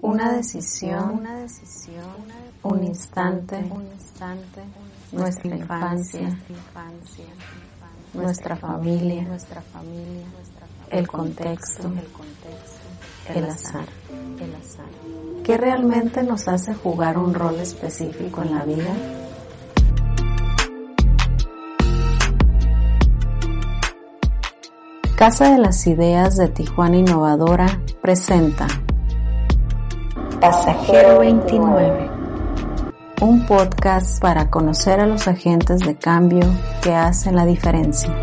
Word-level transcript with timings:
una 0.00 0.32
decisión, 0.32 1.26
un 2.62 2.84
instante, 2.84 3.60
nuestra 5.12 5.56
infancia, 5.56 6.36
nuestra 8.14 8.56
familia, 8.56 9.22
nuestra 9.22 9.60
familia, 9.60 10.26
el 10.90 11.08
contexto, 11.08 11.92
el 13.34 13.44
azar. 13.44 13.88
¿Qué 15.44 15.56
realmente 15.56 16.22
nos 16.22 16.46
hace 16.48 16.74
jugar 16.74 17.18
un 17.18 17.34
rol 17.34 17.56
específico 17.56 18.42
en 18.42 18.54
la 18.54 18.64
vida? 18.64 18.94
Casa 25.18 25.50
de 25.50 25.58
las 25.58 25.84
Ideas 25.88 26.36
de 26.36 26.46
Tijuana 26.46 26.98
Innovadora 26.98 27.80
presenta 28.00 28.68
Pasajero 30.40 31.18
29, 31.18 32.08
un 33.22 33.44
podcast 33.44 34.22
para 34.22 34.48
conocer 34.48 35.00
a 35.00 35.08
los 35.08 35.26
agentes 35.26 35.80
de 35.80 35.96
cambio 35.96 36.46
que 36.82 36.94
hacen 36.94 37.34
la 37.34 37.46
diferencia. 37.46 38.14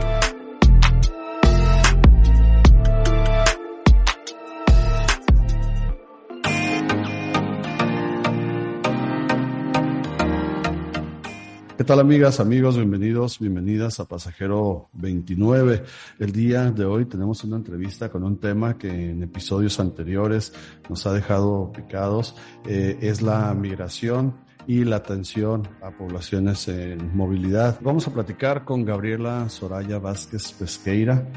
Tal 11.86 12.00
amigas, 12.00 12.39
amigos? 12.39 12.78
Bienvenidos, 12.78 13.38
bienvenidas 13.38 14.00
a 14.00 14.05
Pasajero 14.05 14.89
29. 14.94 15.83
El 16.17 16.31
día 16.31 16.72
de 16.72 16.83
hoy 16.83 17.05
tenemos 17.05 17.44
una 17.44 17.58
entrevista 17.58 18.09
con 18.09 18.23
un 18.23 18.39
tema 18.39 18.75
que 18.75 19.11
en 19.11 19.22
episodios 19.22 19.80
anteriores 19.80 20.52
nos 20.89 21.06
ha 21.06 21.13
dejado 21.13 21.72
picados. 21.72 22.36
Eh, 22.66 22.97
es 23.02 23.22
la 23.22 23.53
migración 23.53 24.33
y 24.66 24.83
la 24.83 24.95
atención 24.95 25.67
a 25.83 25.91
poblaciones 25.91 26.67
en 26.69 27.16
movilidad. 27.16 27.78
Vamos 27.81 28.08
a 28.08 28.13
platicar 28.13 28.66
con 28.66 28.83
Gabriela 28.83 29.47
Soraya 29.50 30.00
Vázquez 30.00 30.53
Pesqueira, 30.53 31.28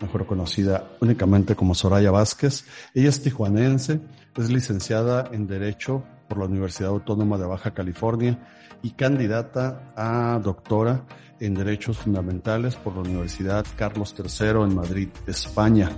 mejor 0.00 0.24
conocida 0.26 0.88
únicamente 1.00 1.56
como 1.56 1.74
Soraya 1.74 2.12
Vázquez. 2.12 2.64
Ella 2.94 3.08
es 3.08 3.20
tijuanense, 3.22 4.00
es 4.36 4.50
licenciada 4.50 5.28
en 5.32 5.48
Derecho 5.48 6.04
por 6.28 6.38
la 6.38 6.44
Universidad 6.44 6.90
Autónoma 6.90 7.38
de 7.38 7.46
Baja 7.46 7.72
California 7.72 8.38
y 8.82 8.90
candidata 8.90 9.92
a 9.96 10.40
doctora 10.42 11.02
en 11.40 11.54
Derechos 11.54 11.98
Fundamentales 11.98 12.76
por 12.76 12.94
la 12.94 13.00
Universidad 13.00 13.66
Carlos 13.76 14.14
III 14.18 14.62
en 14.62 14.74
Madrid, 14.74 15.08
España. 15.26 15.90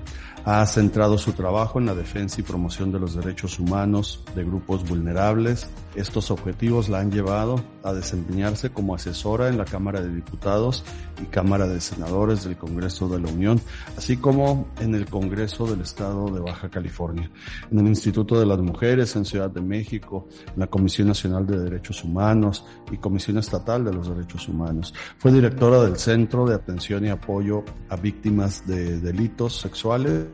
Ha 0.45 0.65
centrado 0.67 1.19
su 1.19 1.33
trabajo 1.33 1.79
en 1.79 1.87
la 1.87 1.95
defensa 1.95 2.41
y 2.41 2.45
promoción 2.45 2.91
de 2.91 2.99
los 2.99 3.15
derechos 3.15 3.59
humanos 3.59 4.25
de 4.35 4.45
grupos 4.45 4.89
vulnerables. 4.89 5.69
Estos 5.95 6.31
objetivos 6.31 6.89
la 6.89 7.01
han 7.01 7.11
llevado 7.11 7.63
a 7.83 7.93
desempeñarse 7.93 8.71
como 8.71 8.95
asesora 8.95 9.49
en 9.49 9.59
la 9.59 9.65
Cámara 9.65 10.01
de 10.01 10.15
Diputados 10.15 10.85
y 11.21 11.27
Cámara 11.27 11.67
de 11.67 11.81
Senadores 11.81 12.45
del 12.45 12.57
Congreso 12.57 13.09
de 13.09 13.21
la 13.21 13.29
Unión, 13.29 13.61
así 13.97 14.17
como 14.17 14.69
en 14.81 14.95
el 14.95 15.07
Congreso 15.07 15.67
del 15.67 15.81
Estado 15.81 16.31
de 16.31 16.41
Baja 16.41 16.71
California, 16.71 17.31
en 17.71 17.81
el 17.81 17.89
Instituto 17.89 18.39
de 18.39 18.47
las 18.47 18.59
Mujeres 18.61 19.17
en 19.17 19.25
Ciudad 19.25 19.51
de 19.51 19.61
México, 19.61 20.29
en 20.55 20.61
la 20.61 20.67
Comisión 20.69 21.09
Nacional 21.09 21.47
de 21.47 21.59
Derechos 21.59 22.05
Humanos 22.05 22.65
y 22.91 22.97
Comisión 22.97 23.39
Estatal 23.39 23.85
de 23.85 23.93
los 23.93 24.09
Derechos 24.09 24.49
Humanos. 24.49 24.95
Directora 25.33 25.83
del 25.83 25.97
Centro 25.97 26.47
de 26.47 26.55
Atención 26.55 27.05
y 27.05 27.09
Apoyo 27.09 27.65
a 27.89 27.97
Víctimas 27.97 28.67
de 28.67 29.01
Delitos 29.01 29.59
Sexuales 29.59 30.27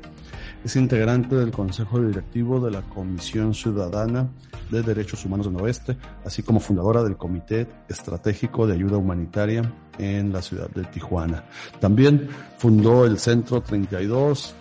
es 0.65 0.77
integrante 0.77 1.37
del 1.37 1.51
Consejo 1.51 2.01
Directivo 2.01 2.59
de 2.59 2.71
la 2.71 2.83
Comisión 2.83 3.55
Ciudadana 3.55 4.29
de 4.71 4.83
Derechos 4.83 5.25
Humanos 5.25 5.47
del 5.47 5.61
Oeste, 5.61 5.97
así 6.25 6.43
como 6.43 6.61
fundadora 6.61 7.03
del 7.03 7.17
Comité 7.17 7.67
Estratégico 7.89 8.67
de 8.67 8.75
Ayuda 8.75 8.97
Humanitaria 8.97 9.63
en 9.99 10.33
la 10.33 10.41
ciudad 10.41 10.69
de 10.71 10.85
Tijuana. 10.85 11.45
También 11.81 12.29
fundó 12.59 13.05
el 13.05 13.19
Centro 13.19 13.61
32, 13.61 14.55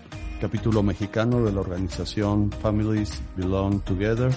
capítulo 0.43 0.83
mexicano 0.83 1.41
de 1.41 1.53
la 1.53 1.61
organización 1.61 2.51
Families 2.51 3.21
Belong 3.37 3.79
Together. 3.79 4.29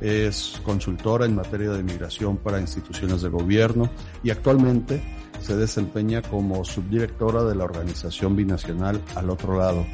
Es 0.00 0.58
consultora 0.64 1.26
en 1.26 1.36
materia 1.36 1.68
de 1.72 1.82
migración 1.82 2.38
para 2.38 2.58
instituciones 2.58 3.20
de 3.20 3.28
gobierno 3.28 3.90
y 4.22 4.30
actualmente 4.30 5.02
se 5.38 5.58
desempeña 5.58 6.22
como 6.22 6.64
subdirectora 6.64 7.44
de 7.44 7.54
la 7.54 7.64
organización 7.64 8.36
binacional 8.36 9.02
Al 9.14 9.28
Otro 9.28 9.58
Lado, 9.58 9.84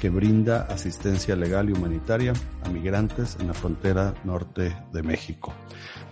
que 0.00 0.10
brinda 0.10 0.68
asistencia 0.70 1.34
legal 1.34 1.70
y 1.70 1.72
humanitaria 1.72 2.32
a 2.62 2.68
migrantes 2.68 3.36
en 3.40 3.48
la 3.48 3.54
frontera 3.54 4.14
norte 4.22 4.76
de 4.92 5.02
México. 5.02 5.52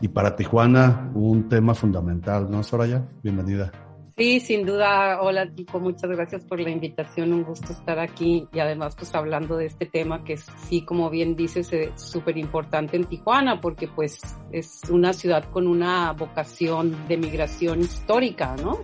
Y 0.01 0.09
para 0.09 0.35
Tijuana, 0.35 1.13
un 1.15 1.49
tema 1.49 1.77
fundamental, 1.77 2.51
¿no, 2.51 2.65
Soraya? 2.65 3.07
Bienvenida. 3.23 3.84
Sí, 4.17 4.39
sin 4.39 4.65
duda. 4.65 5.21
Hola, 5.21 5.51
Tico. 5.51 5.81
Muchas 5.81 6.09
gracias 6.09 6.45
por 6.45 6.61
la 6.61 6.71
invitación. 6.71 7.33
Un 7.33 7.43
gusto 7.43 7.73
estar 7.73 7.99
aquí 7.99 8.47
y 8.53 8.61
además, 8.61 8.95
pues 8.95 9.13
hablando 9.13 9.57
de 9.57 9.67
este 9.67 9.87
tema 9.87 10.23
que 10.23 10.37
sí, 10.37 10.83
como 10.83 11.11
bien 11.11 11.35
dices, 11.35 11.73
es 11.73 12.01
súper 12.01 12.39
importante 12.39 12.97
en 12.97 13.07
Tijuana 13.07 13.61
porque 13.61 13.89
pues 13.89 14.21
es 14.53 14.83
una 14.89 15.13
ciudad 15.13 15.51
con 15.51 15.67
una 15.67 16.13
vocación 16.13 17.09
de 17.09 17.17
migración 17.17 17.81
histórica, 17.81 18.55
¿no? 18.63 18.79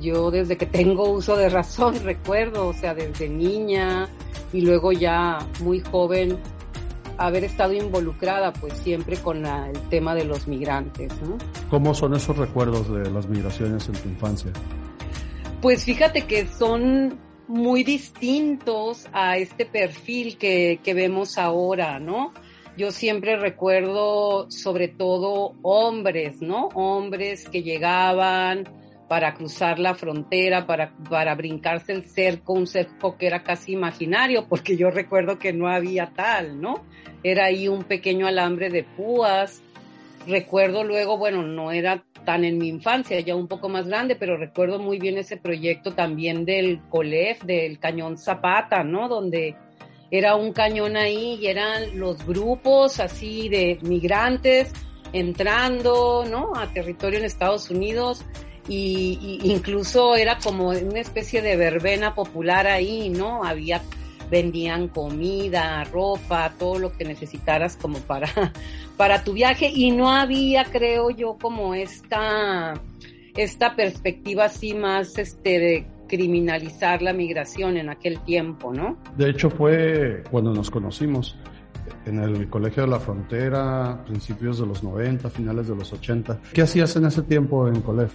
Yo 0.00 0.32
desde 0.32 0.56
que 0.56 0.66
tengo 0.66 1.10
uso 1.10 1.36
de 1.36 1.48
razón 1.48 1.94
recuerdo, 2.02 2.66
o 2.66 2.72
sea, 2.72 2.92
desde 2.92 3.28
niña 3.28 4.08
y 4.52 4.62
luego 4.62 4.90
ya 4.90 5.38
muy 5.60 5.78
joven 5.78 6.40
haber 7.18 7.44
estado 7.44 7.72
involucrada 7.72 8.52
pues 8.52 8.74
siempre 8.78 9.16
con 9.16 9.44
el 9.46 9.80
tema 9.88 10.14
de 10.14 10.24
los 10.24 10.46
migrantes. 10.46 11.12
¿no? 11.22 11.38
¿Cómo 11.70 11.94
son 11.94 12.14
esos 12.14 12.36
recuerdos 12.36 12.92
de 12.92 13.10
las 13.10 13.28
migraciones 13.28 13.88
en 13.88 13.94
tu 13.94 14.08
infancia? 14.08 14.52
Pues 15.60 15.84
fíjate 15.84 16.22
que 16.26 16.46
son 16.46 17.18
muy 17.48 17.84
distintos 17.84 19.06
a 19.12 19.36
este 19.38 19.66
perfil 19.66 20.36
que, 20.36 20.80
que 20.82 20.94
vemos 20.94 21.38
ahora, 21.38 21.98
¿no? 21.98 22.32
Yo 22.76 22.92
siempre 22.92 23.36
recuerdo 23.36 24.50
sobre 24.50 24.88
todo 24.88 25.54
hombres, 25.62 26.42
¿no? 26.42 26.68
Hombres 26.74 27.48
que 27.48 27.62
llegaban, 27.62 28.64
para 29.08 29.34
cruzar 29.34 29.78
la 29.78 29.94
frontera, 29.94 30.66
para, 30.66 30.92
para 31.08 31.34
brincarse 31.34 31.92
el 31.92 32.04
cerco, 32.04 32.52
un 32.52 32.66
cerco 32.66 33.16
que 33.16 33.26
era 33.26 33.42
casi 33.42 33.72
imaginario, 33.72 34.46
porque 34.48 34.76
yo 34.76 34.90
recuerdo 34.90 35.38
que 35.38 35.52
no 35.52 35.68
había 35.68 36.12
tal, 36.14 36.60
¿no? 36.60 36.84
Era 37.22 37.44
ahí 37.44 37.68
un 37.68 37.84
pequeño 37.84 38.26
alambre 38.26 38.68
de 38.70 38.82
púas. 38.82 39.62
Recuerdo 40.26 40.82
luego, 40.82 41.18
bueno, 41.18 41.42
no 41.42 41.70
era 41.70 42.02
tan 42.24 42.44
en 42.44 42.58
mi 42.58 42.68
infancia, 42.68 43.20
ya 43.20 43.36
un 43.36 43.46
poco 43.46 43.68
más 43.68 43.86
grande, 43.86 44.16
pero 44.16 44.36
recuerdo 44.36 44.80
muy 44.80 44.98
bien 44.98 45.16
ese 45.18 45.36
proyecto 45.36 45.94
también 45.94 46.44
del 46.44 46.80
COLEF, 46.88 47.44
del 47.44 47.78
cañón 47.78 48.18
Zapata, 48.18 48.82
¿no? 48.82 49.08
Donde 49.08 49.54
era 50.10 50.34
un 50.34 50.52
cañón 50.52 50.96
ahí 50.96 51.38
y 51.40 51.46
eran 51.46 51.98
los 51.98 52.26
grupos 52.26 52.98
así 52.98 53.48
de 53.48 53.78
migrantes 53.82 54.72
entrando, 55.12 56.24
¿no? 56.28 56.56
A 56.56 56.72
territorio 56.72 57.20
en 57.20 57.24
Estados 57.24 57.70
Unidos 57.70 58.24
y, 58.68 59.40
incluso 59.44 60.16
era 60.16 60.38
como 60.38 60.68
una 60.68 61.00
especie 61.00 61.42
de 61.42 61.56
verbena 61.56 62.14
popular 62.14 62.66
ahí, 62.66 63.10
¿no? 63.10 63.44
Había 63.44 63.82
vendían 64.30 64.88
comida, 64.88 65.84
ropa, 65.84 66.52
todo 66.58 66.78
lo 66.78 66.92
que 66.92 67.04
necesitaras 67.04 67.76
como 67.76 67.98
para, 68.00 68.28
para 68.96 69.22
tu 69.22 69.32
viaje 69.32 69.70
y 69.72 69.90
no 69.92 70.10
había, 70.10 70.64
creo 70.64 71.10
yo, 71.10 71.36
como 71.40 71.74
esta, 71.74 72.74
esta 73.36 73.76
perspectiva 73.76 74.46
así 74.46 74.74
más 74.74 75.16
este 75.18 75.58
de 75.58 75.86
criminalizar 76.08 77.02
la 77.02 77.12
migración 77.12 77.76
en 77.76 77.88
aquel 77.88 78.20
tiempo, 78.20 78.72
¿no? 78.72 78.96
De 79.16 79.30
hecho 79.30 79.50
fue 79.50 80.22
cuando 80.30 80.52
nos 80.52 80.70
conocimos 80.70 81.36
en 82.04 82.20
el 82.20 82.48
Colegio 82.48 82.84
de 82.84 82.88
la 82.88 83.00
Frontera, 83.00 84.02
principios 84.06 84.58
de 84.58 84.66
los 84.66 84.82
90, 84.82 85.28
finales 85.30 85.68
de 85.68 85.74
los 85.74 85.92
80. 85.92 86.40
¿Qué 86.52 86.62
hacías 86.62 86.94
en 86.96 87.06
ese 87.06 87.22
tiempo 87.22 87.68
en 87.68 87.80
Colef? 87.80 88.12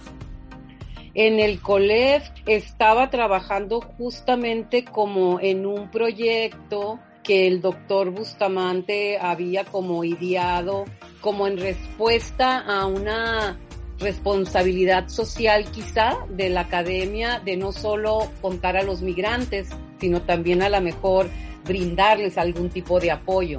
En 1.14 1.40
el 1.40 1.60
COLEF 1.60 2.30
estaba 2.46 3.10
trabajando 3.10 3.82
justamente 3.98 4.84
como 4.84 5.40
en 5.40 5.66
un 5.66 5.90
proyecto 5.90 7.00
que 7.22 7.46
el 7.46 7.60
doctor 7.60 8.10
Bustamante 8.10 9.18
había 9.18 9.64
como 9.64 10.04
ideado, 10.04 10.86
como 11.20 11.46
en 11.46 11.58
respuesta 11.58 12.58
a 12.58 12.86
una 12.86 13.58
responsabilidad 13.98 15.08
social 15.08 15.64
quizá 15.70 16.16
de 16.30 16.48
la 16.48 16.62
academia 16.62 17.40
de 17.40 17.56
no 17.58 17.72
solo 17.72 18.30
contar 18.40 18.78
a 18.78 18.82
los 18.82 19.02
migrantes, 19.02 19.68
sino 20.00 20.22
también 20.22 20.62
a 20.62 20.70
la 20.70 20.80
mejor 20.80 21.28
brindarles 21.64 22.38
algún 22.38 22.70
tipo 22.70 22.98
de 22.98 23.10
apoyo. 23.10 23.58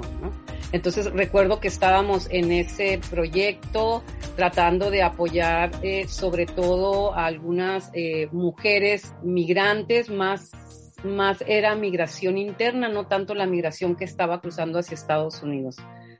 Entonces 0.74 1.12
recuerdo 1.12 1.60
que 1.60 1.68
estábamos 1.68 2.26
en 2.32 2.50
ese 2.50 2.98
proyecto 3.08 4.02
tratando 4.34 4.90
de 4.90 5.04
apoyar 5.04 5.70
eh, 5.82 6.08
sobre 6.08 6.46
todo 6.46 7.14
a 7.14 7.26
algunas 7.26 7.92
eh, 7.94 8.28
mujeres 8.32 9.14
migrantes 9.22 10.10
más 10.10 10.50
más 11.04 11.44
era 11.46 11.76
migración 11.76 12.38
interna, 12.38 12.88
no 12.88 13.06
tanto 13.06 13.36
la 13.36 13.46
migración 13.46 13.94
que 13.94 14.02
estaba 14.02 14.40
cruzando 14.40 14.80
hacia 14.80 14.94
Estados 14.94 15.44
Unidos. 15.44 15.76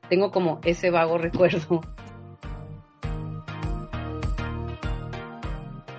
Tengo 0.08 0.30
como 0.30 0.60
ese 0.62 0.90
vago 0.90 1.18
recuerdo. 1.18 1.80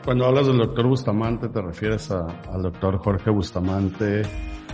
Cuando 0.06 0.26
hablas 0.28 0.48
del 0.48 0.60
doctor 0.60 0.88
Bustamante, 0.88 1.50
te 1.50 1.62
refieres 1.62 2.10
al 2.10 2.62
doctor 2.62 3.00
Jorge 3.00 3.32
Bustamante, 3.32 4.22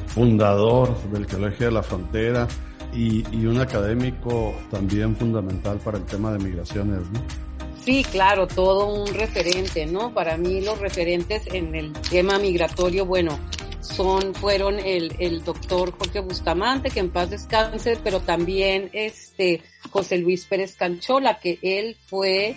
fundador 0.05 0.95
del 1.09 1.25
Colegio 1.25 1.65
de 1.65 1.71
la 1.71 1.81
Frontera 1.81 2.47
y, 2.93 3.23
y, 3.35 3.45
un 3.45 3.59
académico 3.59 4.53
también 4.69 5.15
fundamental 5.15 5.77
para 5.79 5.97
el 5.97 6.05
tema 6.05 6.31
de 6.33 6.39
migraciones, 6.39 7.09
¿no? 7.11 7.21
Sí, 7.83 8.03
claro, 8.03 8.47
todo 8.47 8.93
un 8.93 9.13
referente, 9.13 9.87
¿no? 9.87 10.13
Para 10.13 10.37
mí 10.37 10.61
los 10.61 10.79
referentes 10.79 11.47
en 11.51 11.73
el 11.73 11.93
tema 11.93 12.37
migratorio, 12.37 13.05
bueno, 13.05 13.39
son, 13.81 14.35
fueron 14.35 14.79
el, 14.79 15.15
el 15.19 15.43
doctor 15.43 15.91
Jorge 15.97 16.19
Bustamante, 16.19 16.91
que 16.91 16.99
en 16.99 17.09
paz 17.09 17.31
descanse, 17.31 17.97
pero 18.03 18.19
también 18.19 18.89
este 18.93 19.61
José 19.89 20.19
Luis 20.19 20.45
Pérez 20.45 20.75
Canchola, 20.75 21.39
que 21.39 21.57
él 21.61 21.97
fue 22.05 22.55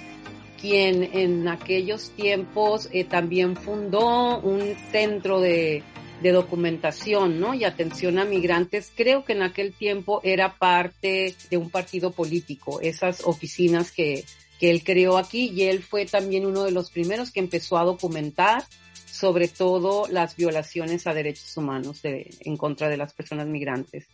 quien 0.61 1.03
en 1.13 1.49
aquellos 1.49 2.11
tiempos 2.11 2.89
eh, 2.93 3.05
también 3.05 3.57
fundó 3.57 4.41
un 4.41 4.75
centro 4.91 5.41
de, 5.41 5.83
de 6.25 6.33
documentación, 6.33 7.39
¿no? 7.39 7.53
Y 7.53 7.65
atención 7.65 8.19
a 8.19 8.25
migrantes. 8.25 8.91
Creo 8.97 9.27
que 9.27 9.35
en 9.35 9.43
aquel 9.43 9.75
tiempo 9.75 10.23
era 10.25 10.57
parte 10.57 11.37
de 11.51 11.57
un 11.59 11.69
partido 11.69 12.13
político, 12.13 12.81
esas 12.81 13.27
oficinas 13.27 13.93
que, 13.93 14.25
que 14.59 14.71
él 14.71 14.83
creó 14.83 15.19
aquí 15.19 15.51
y 15.55 15.65
él 15.65 15.83
fue 15.83 16.07
también 16.07 16.47
uno 16.47 16.63
de 16.63 16.71
los 16.71 16.91
primeros 16.91 17.31
que 17.31 17.41
empezó 17.41 17.77
a 17.77 17.85
documentar 17.85 18.65
sobre 19.05 19.49
todo 19.49 20.09
las 20.09 20.35
violaciones 20.35 21.07
a 21.07 21.13
derechos 21.13 21.55
humanos 21.59 22.01
en 22.03 22.57
contra 22.57 22.89
de 22.89 22.97
las 22.97 23.13
personas 23.13 23.47
migrantes. 23.47 24.07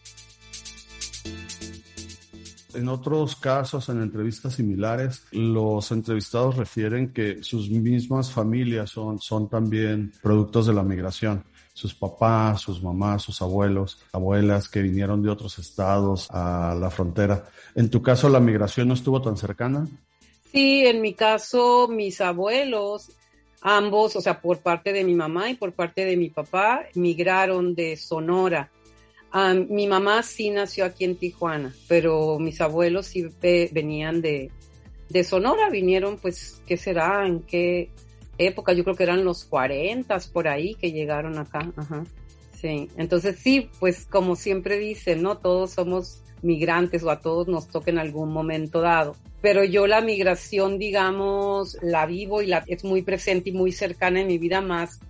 En 2.75 2.89
otros 2.89 3.37
casos, 3.37 3.89
en 3.89 4.03
entrevistas 4.03 4.55
similares, 4.55 5.25
los 5.33 5.91
entrevistados 5.91 6.57
refieren 6.57 7.13
que 7.13 7.43
sus 7.43 7.71
mismas 7.71 8.31
familias 8.31 8.91
son, 8.91 9.21
son 9.21 9.49
también 9.49 10.13
productos 10.23 10.67
de 10.67 10.75
la 10.75 10.83
migración. 10.83 11.45
Sus 11.73 11.95
papás, 11.95 12.61
sus 12.61 12.83
mamás, 12.83 13.23
sus 13.23 13.41
abuelos, 13.41 14.03
abuelas 14.13 14.69
que 14.69 14.83
vinieron 14.83 15.23
de 15.23 15.31
otros 15.31 15.59
estados 15.59 16.29
a 16.31 16.77
la 16.79 16.91
frontera. 16.91 17.49
¿En 17.75 17.89
tu 17.89 18.03
caso 18.03 18.29
la 18.29 18.41
migración 18.41 18.89
no 18.89 18.95
estuvo 18.95 19.23
tan 19.23 19.37
cercana? 19.37 19.87
Sí, 20.53 20.85
en 20.87 21.01
mi 21.01 21.15
caso 21.15 21.89
mis 21.89 22.21
abuelos 22.21 23.11
Ambos, 23.63 24.17
o 24.17 24.21
sea, 24.21 24.41
por 24.41 24.61
parte 24.61 24.93
de 24.93 25.05
mi 25.05 25.15
mamá 25.15 25.51
y 25.51 25.55
por 25.55 25.73
parte 25.73 26.05
de 26.05 26.17
mi 26.17 26.31
papá, 26.31 26.87
migraron 26.95 27.75
de 27.75 27.97
Sonora. 27.97 28.71
Mi 29.69 29.87
mamá 29.87 30.23
sí 30.23 30.51
nació 30.51 30.85
aquí 30.85 31.05
en 31.05 31.17
Tijuana, 31.17 31.75
pero 31.89 32.39
mis 32.39 32.61
abuelos 32.61 33.07
sí 33.07 33.29
venían 33.41 34.21
de, 34.21 34.51
de 35.09 35.25
Sonora, 35.25 35.71
vinieron 35.71 36.19
pues, 36.19 36.63
¿qué 36.67 36.77
será? 36.77 37.27
¿En 37.27 37.41
qué 37.41 37.91
época? 38.39 38.73
Yo 38.73 38.85
creo 38.85 38.97
que 38.97 39.05
eran 39.05 39.25
los 39.25 39.45
40 39.45 40.19
por 40.33 40.49
ahí 40.49 40.75
que 40.75 40.93
llegaron 40.93 41.39
acá. 41.39 41.73
Ajá. 41.77 42.05
Sí, 42.61 42.89
entonces 42.97 43.39
sí, 43.39 43.71
pues 43.79 44.07
como 44.07 44.37
siempre 44.37 44.79
dicen, 44.79 45.23
¿no? 45.23 45.39
Todos 45.39 45.71
somos 45.71 46.23
migrantes 46.43 47.03
o 47.03 47.11
a 47.11 47.21
todos 47.21 47.49
nos 47.49 47.69
toca 47.69 47.91
en 47.91 47.99
algún 47.99 48.33
momento 48.33 48.81
dado. 48.81 49.17
Pero 49.41 49.65
yo 49.65 49.87
la 49.87 50.01
migración, 50.03 50.79
digamos, 50.79 51.79
la 51.83 52.05
vivo 52.05 52.43
y 52.43 52.47
la, 52.47 52.65
es 52.67 52.85
muy 52.85 53.03
presente 53.03 53.51
y 53.51 53.53
muy 53.53 53.73
cercana 53.73 54.21
en 54.21 54.27
mi 54.27 54.39
vida 54.39 54.61
más 54.61 55.01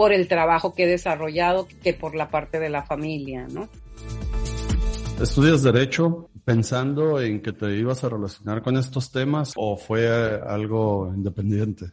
por 0.00 0.14
el 0.14 0.28
trabajo 0.28 0.72
que 0.72 0.84
he 0.84 0.86
desarrollado 0.86 1.68
que 1.82 1.92
por 1.92 2.14
la 2.14 2.30
parte 2.30 2.58
de 2.58 2.70
la 2.70 2.84
familia, 2.84 3.46
¿no? 3.52 3.68
¿Estudias 5.20 5.62
Derecho 5.62 6.30
pensando 6.42 7.20
en 7.20 7.42
que 7.42 7.52
te 7.52 7.76
ibas 7.76 8.02
a 8.02 8.08
relacionar 8.08 8.62
con 8.62 8.78
estos 8.78 9.12
temas 9.12 9.52
o 9.56 9.76
fue 9.76 10.08
algo 10.08 11.12
independiente? 11.14 11.84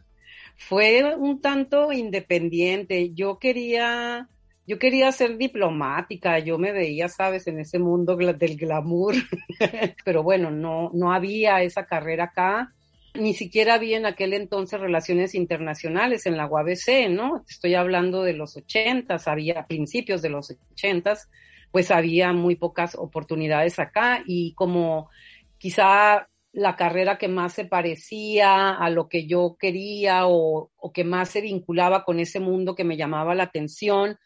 Fue 0.56 1.04
un 1.18 1.42
tanto 1.42 1.92
independiente. 1.92 3.12
Yo 3.12 3.38
quería 3.38 4.26
yo 4.66 4.78
quería 4.78 5.12
ser 5.12 5.36
diplomática, 5.36 6.38
yo 6.38 6.56
me 6.56 6.72
veía, 6.72 7.10
sabes, 7.10 7.46
en 7.46 7.60
ese 7.60 7.78
mundo 7.78 8.16
del 8.16 8.56
glamour, 8.56 9.16
pero 10.06 10.22
bueno, 10.22 10.50
no, 10.50 10.90
no 10.94 11.12
había 11.12 11.60
esa 11.60 11.84
carrera 11.84 12.24
acá, 12.24 12.72
ni 13.18 13.34
siquiera 13.34 13.74
había 13.74 13.96
en 13.96 14.06
aquel 14.06 14.32
entonces 14.32 14.80
relaciones 14.80 15.34
internacionales 15.34 16.26
en 16.26 16.36
la 16.36 16.46
UABC, 16.46 17.08
¿no? 17.10 17.44
Estoy 17.48 17.74
hablando 17.74 18.22
de 18.22 18.32
los 18.32 18.56
ochentas, 18.56 19.28
había 19.28 19.66
principios 19.66 20.22
de 20.22 20.30
los 20.30 20.56
ochentas, 20.72 21.28
pues 21.70 21.90
había 21.90 22.32
muy 22.32 22.56
pocas 22.56 22.94
oportunidades 22.94 23.78
acá 23.78 24.22
y 24.26 24.54
como 24.54 25.10
quizá 25.58 26.28
la 26.52 26.76
carrera 26.76 27.18
que 27.18 27.28
más 27.28 27.52
se 27.52 27.66
parecía 27.66 28.70
a 28.70 28.90
lo 28.90 29.08
que 29.08 29.26
yo 29.26 29.56
quería 29.58 30.26
o, 30.26 30.70
o 30.76 30.92
que 30.92 31.04
más 31.04 31.28
se 31.28 31.40
vinculaba 31.40 32.04
con 32.04 32.20
ese 32.20 32.40
mundo 32.40 32.74
que 32.74 32.84
me 32.84 32.96
llamaba 32.96 33.34
la 33.34 33.44
atención, 33.44 34.16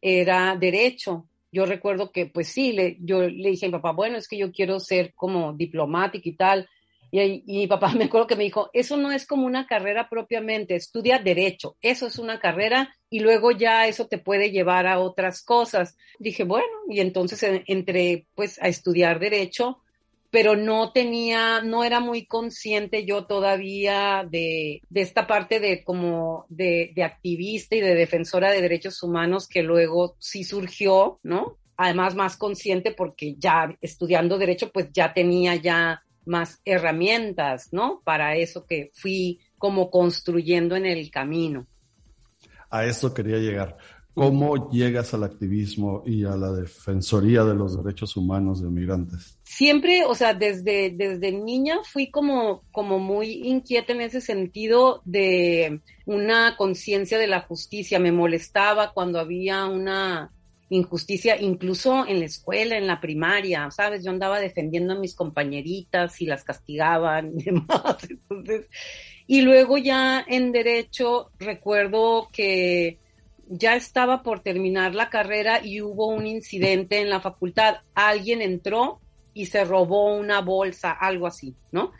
era 0.00 0.56
derecho. 0.56 1.28
Yo 1.50 1.66
recuerdo 1.66 2.12
que, 2.12 2.26
pues 2.26 2.48
sí, 2.48 2.72
le, 2.72 2.96
yo 3.00 3.22
le 3.22 3.50
dije 3.50 3.66
a 3.66 3.70
papá, 3.70 3.92
bueno, 3.92 4.16
es 4.18 4.28
que 4.28 4.38
yo 4.38 4.52
quiero 4.52 4.80
ser 4.80 5.14
como 5.14 5.52
diplomático 5.52 6.28
y 6.28 6.36
tal. 6.36 6.68
Y, 7.10 7.42
y, 7.46 7.66
papá 7.66 7.92
me 7.94 8.04
acuerdo 8.04 8.26
que 8.26 8.36
me 8.36 8.44
dijo, 8.44 8.70
eso 8.72 8.96
no 8.96 9.12
es 9.12 9.26
como 9.26 9.46
una 9.46 9.66
carrera 9.66 10.08
propiamente, 10.08 10.74
estudia 10.74 11.18
derecho, 11.18 11.76
eso 11.80 12.06
es 12.06 12.18
una 12.18 12.38
carrera 12.38 12.94
y 13.08 13.20
luego 13.20 13.50
ya 13.50 13.86
eso 13.86 14.06
te 14.06 14.18
puede 14.18 14.50
llevar 14.50 14.86
a 14.86 14.98
otras 14.98 15.42
cosas. 15.42 15.96
Dije, 16.18 16.44
bueno, 16.44 16.66
y 16.88 17.00
entonces 17.00 17.62
entré 17.66 18.26
pues 18.34 18.60
a 18.60 18.68
estudiar 18.68 19.18
derecho 19.20 19.82
pero 20.30 20.56
no 20.56 20.92
tenía, 20.92 21.62
no 21.62 21.84
era 21.84 22.00
muy 22.00 22.26
consciente 22.26 23.04
yo 23.04 23.24
todavía 23.24 24.26
de, 24.30 24.82
de 24.88 25.00
esta 25.00 25.26
parte 25.26 25.58
de 25.58 25.82
como 25.82 26.44
de, 26.48 26.92
de, 26.94 27.02
activista 27.02 27.76
y 27.76 27.80
de 27.80 27.94
defensora 27.94 28.50
de 28.50 28.60
derechos 28.60 29.02
humanos 29.02 29.48
que 29.48 29.62
luego 29.62 30.16
sí 30.18 30.44
surgió, 30.44 31.18
¿no? 31.22 31.58
Además 31.76 32.14
más 32.14 32.36
consciente 32.36 32.92
porque 32.92 33.36
ya 33.38 33.74
estudiando 33.80 34.36
derecho 34.36 34.70
pues 34.70 34.92
ya 34.92 35.14
tenía 35.14 35.54
ya 35.56 36.02
más 36.28 36.60
herramientas, 36.64 37.68
¿no? 37.72 38.00
Para 38.04 38.36
eso 38.36 38.64
que 38.66 38.90
fui 38.94 39.40
como 39.56 39.90
construyendo 39.90 40.76
en 40.76 40.86
el 40.86 41.10
camino. 41.10 41.66
A 42.70 42.84
eso 42.84 43.12
quería 43.12 43.38
llegar. 43.38 43.76
¿Cómo 44.18 44.68
llegas 44.70 45.14
al 45.14 45.22
activismo 45.22 46.02
y 46.04 46.24
a 46.24 46.36
la 46.36 46.50
defensoría 46.50 47.44
de 47.44 47.54
los 47.54 47.82
derechos 47.82 48.16
humanos 48.16 48.60
de 48.60 48.68
migrantes? 48.68 49.38
Siempre, 49.44 50.04
o 50.04 50.14
sea, 50.16 50.34
desde, 50.34 50.90
desde 50.90 51.30
niña 51.30 51.78
fui 51.84 52.10
como, 52.10 52.64
como 52.72 52.98
muy 52.98 53.48
inquieta 53.48 53.92
en 53.92 54.00
ese 54.00 54.20
sentido 54.20 55.02
de 55.04 55.82
una 56.04 56.56
conciencia 56.56 57.16
de 57.16 57.28
la 57.28 57.42
justicia. 57.42 58.00
Me 58.00 58.10
molestaba 58.10 58.92
cuando 58.92 59.20
había 59.20 59.66
una 59.66 60.32
injusticia, 60.70 61.40
incluso 61.40 62.06
en 62.06 62.20
la 62.20 62.26
escuela, 62.26 62.76
en 62.76 62.86
la 62.86 63.00
primaria, 63.00 63.70
¿sabes? 63.70 64.04
Yo 64.04 64.10
andaba 64.10 64.40
defendiendo 64.40 64.94
a 64.94 64.98
mis 64.98 65.14
compañeritas 65.14 66.20
y 66.20 66.26
las 66.26 66.44
castigaban 66.44 67.32
y 67.38 67.42
demás. 67.44 67.96
Entonces, 68.08 68.68
y 69.26 69.42
luego 69.42 69.78
ya 69.78 70.24
en 70.26 70.52
derecho 70.52 71.30
recuerdo 71.38 72.28
que 72.32 72.98
ya 73.48 73.76
estaba 73.76 74.22
por 74.22 74.40
terminar 74.40 74.94
la 74.94 75.08
carrera 75.08 75.64
y 75.64 75.80
hubo 75.80 76.08
un 76.08 76.26
incidente 76.26 77.00
en 77.00 77.10
la 77.10 77.20
facultad. 77.20 77.78
Alguien 77.94 78.42
entró 78.42 79.00
y 79.32 79.46
se 79.46 79.64
robó 79.64 80.14
una 80.16 80.40
bolsa, 80.40 80.92
algo 80.92 81.26
así, 81.26 81.54
¿no? 81.72 81.92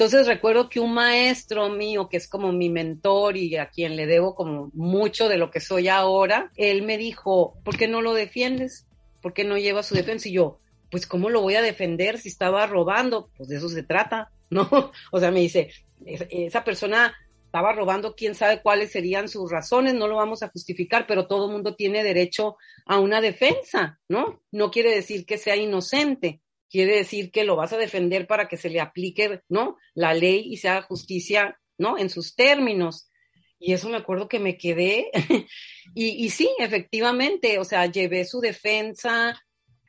Entonces 0.00 0.26
recuerdo 0.26 0.70
que 0.70 0.80
un 0.80 0.94
maestro 0.94 1.68
mío, 1.68 2.08
que 2.08 2.16
es 2.16 2.26
como 2.26 2.52
mi 2.52 2.70
mentor 2.70 3.36
y 3.36 3.58
a 3.58 3.68
quien 3.68 3.96
le 3.96 4.06
debo 4.06 4.34
como 4.34 4.70
mucho 4.72 5.28
de 5.28 5.36
lo 5.36 5.50
que 5.50 5.60
soy 5.60 5.88
ahora, 5.88 6.50
él 6.56 6.80
me 6.80 6.96
dijo, 6.96 7.58
¿por 7.62 7.76
qué 7.76 7.86
no 7.86 8.00
lo 8.00 8.14
defiendes? 8.14 8.86
¿Por 9.20 9.34
qué 9.34 9.44
no 9.44 9.58
llevas 9.58 9.84
su 9.84 9.94
defensa? 9.94 10.30
Y 10.30 10.32
yo, 10.32 10.58
pues 10.90 11.06
¿cómo 11.06 11.28
lo 11.28 11.42
voy 11.42 11.56
a 11.56 11.60
defender 11.60 12.16
si 12.16 12.30
estaba 12.30 12.66
robando? 12.66 13.28
Pues 13.36 13.50
de 13.50 13.58
eso 13.58 13.68
se 13.68 13.82
trata, 13.82 14.30
¿no? 14.50 14.70
O 15.12 15.20
sea, 15.20 15.30
me 15.30 15.40
dice, 15.40 15.70
esa 16.06 16.64
persona 16.64 17.14
estaba 17.44 17.74
robando, 17.74 18.14
quién 18.14 18.34
sabe 18.34 18.62
cuáles 18.62 18.92
serían 18.92 19.28
sus 19.28 19.50
razones, 19.50 19.92
no 19.92 20.08
lo 20.08 20.16
vamos 20.16 20.42
a 20.42 20.48
justificar, 20.48 21.06
pero 21.06 21.26
todo 21.26 21.50
mundo 21.50 21.74
tiene 21.74 22.02
derecho 22.02 22.56
a 22.86 22.98
una 22.98 23.20
defensa, 23.20 24.00
¿no? 24.08 24.40
No 24.50 24.70
quiere 24.70 24.94
decir 24.94 25.26
que 25.26 25.36
sea 25.36 25.56
inocente, 25.56 26.40
quiere 26.70 26.96
decir 26.96 27.30
que 27.30 27.44
lo 27.44 27.56
vas 27.56 27.72
a 27.72 27.78
defender 27.78 28.26
para 28.26 28.48
que 28.48 28.56
se 28.56 28.70
le 28.70 28.80
aplique, 28.80 29.40
¿no? 29.48 29.76
La 29.94 30.14
ley 30.14 30.44
y 30.46 30.56
sea 30.56 30.82
justicia, 30.82 31.58
¿no? 31.78 31.98
En 31.98 32.08
sus 32.08 32.34
términos. 32.34 33.10
Y 33.58 33.72
eso 33.72 33.88
me 33.88 33.96
acuerdo 33.96 34.28
que 34.28 34.38
me 34.38 34.56
quedé. 34.56 35.10
y, 35.94 36.24
y 36.24 36.30
sí, 36.30 36.48
efectivamente, 36.58 37.58
o 37.58 37.64
sea, 37.64 37.86
llevé 37.86 38.24
su 38.24 38.40
defensa, 38.40 39.38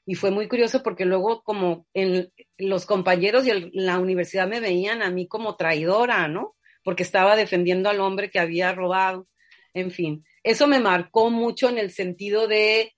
y 0.06 0.16
fue 0.16 0.32
muy 0.32 0.48
curioso 0.48 0.82
porque 0.84 1.06
luego 1.06 1.44
como 1.44 1.86
en 1.94 2.32
los 2.58 2.86
compañeros 2.86 3.46
de 3.46 3.70
la 3.74 4.00
universidad 4.00 4.48
me 4.48 4.60
veían 4.60 5.02
a 5.02 5.12
mí 5.12 5.28
como 5.28 5.56
traidora, 5.56 6.28
¿no? 6.28 6.56
Porque 6.84 7.04
estaba 7.04 7.36
defendiendo 7.36 7.90
al 7.90 8.02
hombre 8.02 8.30
que 8.30 8.40
había 8.40 8.74
robado. 8.74 9.28
En 9.74 9.92
fin, 9.92 10.26
eso 10.44 10.68
me 10.68 10.80
marcó 10.80 11.30
mucho 11.30 11.70
en 11.70 11.78
el 11.78 11.92
sentido 11.92 12.48
de 12.48 12.94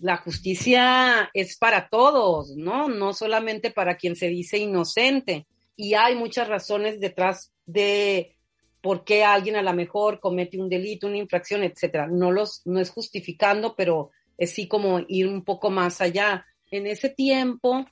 la 0.00 0.18
justicia 0.18 1.30
es 1.34 1.56
para 1.56 1.88
todos, 1.88 2.56
¿no? 2.56 2.88
No 2.88 3.12
solamente 3.12 3.70
para 3.70 3.96
quien 3.96 4.16
se 4.16 4.28
dice 4.28 4.58
inocente. 4.58 5.46
Y 5.76 5.94
hay 5.94 6.14
muchas 6.14 6.48
razones 6.48 7.00
detrás 7.00 7.52
de 7.66 8.36
por 8.80 9.04
qué 9.04 9.24
alguien 9.24 9.56
a 9.56 9.62
lo 9.62 9.72
mejor 9.72 10.20
comete 10.20 10.58
un 10.58 10.68
delito, 10.68 11.06
una 11.06 11.16
infracción, 11.16 11.62
etcétera. 11.62 12.06
No 12.08 12.30
los, 12.30 12.62
no 12.64 12.80
es 12.80 12.90
justificando, 12.90 13.74
pero 13.76 14.10
es 14.36 14.52
sí 14.52 14.66
como 14.66 15.00
ir 15.08 15.28
un 15.28 15.44
poco 15.44 15.70
más 15.70 16.00
allá. 16.00 16.44
En 16.70 16.86
ese 16.86 17.08
tiempo 17.08 17.86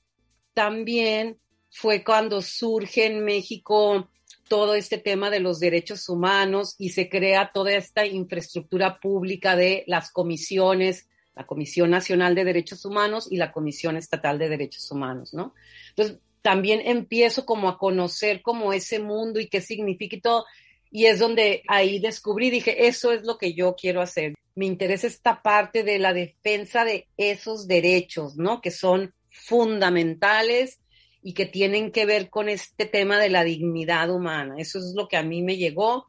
también 0.53 1.39
fue 1.71 2.03
cuando 2.03 2.43
surge 2.43 3.07
en 3.07 3.25
México 3.25 4.09
todo 4.49 4.75
este 4.75 4.99
tema 4.99 5.31
de 5.31 5.39
los 5.39 5.61
derechos 5.61 6.09
humanos 6.09 6.75
y 6.77 6.91
se 6.91 7.09
crea 7.09 7.53
toda 7.55 7.73
esta 7.73 8.05
infraestructura 8.05 8.99
pública 8.99 9.55
de 9.55 9.85
las 9.87 10.11
comisiones, 10.11 11.09
la 11.41 11.47
Comisión 11.47 11.91
Nacional 11.91 12.35
de 12.35 12.45
Derechos 12.45 12.85
Humanos 12.85 13.29
y 13.31 13.37
la 13.37 13.53
Comisión 13.53 13.97
Estatal 13.97 14.39
de 14.39 14.49
Derechos 14.49 14.91
Humanos, 14.91 15.35
¿no? 15.35 15.55
Entonces, 15.91 16.19
también 16.43 16.81
empiezo 16.85 17.45
como 17.45 17.69
a 17.69 17.79
conocer 17.79 18.43
como 18.43 18.73
ese 18.73 18.99
mundo 18.99 19.41
y 19.41 19.49
qué 19.49 19.61
significa 19.61 20.17
y 20.17 20.21
todo, 20.21 20.45
y 20.91 21.07
es 21.07 21.19
donde 21.19 21.63
ahí 21.69 21.99
descubrí, 21.99 22.51
dije, 22.51 22.87
eso 22.87 23.13
es 23.13 23.23
lo 23.25 23.39
que 23.39 23.55
yo 23.55 23.75
quiero 23.77 24.01
hacer 24.01 24.35
me 24.55 24.67
interesa 24.67 25.07
esta 25.07 25.43
parte 25.43 25.83
de 25.85 25.99
la 25.99 26.13
defensa 26.13 26.85
de 26.85 27.09
esos 27.17 27.67
derechos, 27.67 28.37
¿no? 28.37 28.61
Que 28.61 28.71
son 28.71 29.15
fundamentales 29.31 30.81
y 31.23 31.35
que 31.35 31.47
tienen 31.47 31.93
que 31.93 32.07
ver 32.07 32.31
con 32.31 32.49
este 32.49 32.87
tema 32.87 33.19
de 33.19 33.31
la 33.31 33.45
dignidad 33.45 34.11
humana. 34.11 34.57
Eso 34.59 34.79
es 34.79 34.93
lo 34.95 35.09
que 35.09 35.17
a 35.17 35.23
mí 35.23 35.43
me 35.43 35.57
llegó 35.57 36.07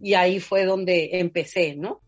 y 0.00 0.14
ahí 0.14 0.40
fue 0.40 0.64
donde 0.64 1.10
empecé, 1.20 1.76
¿no? 1.76 2.00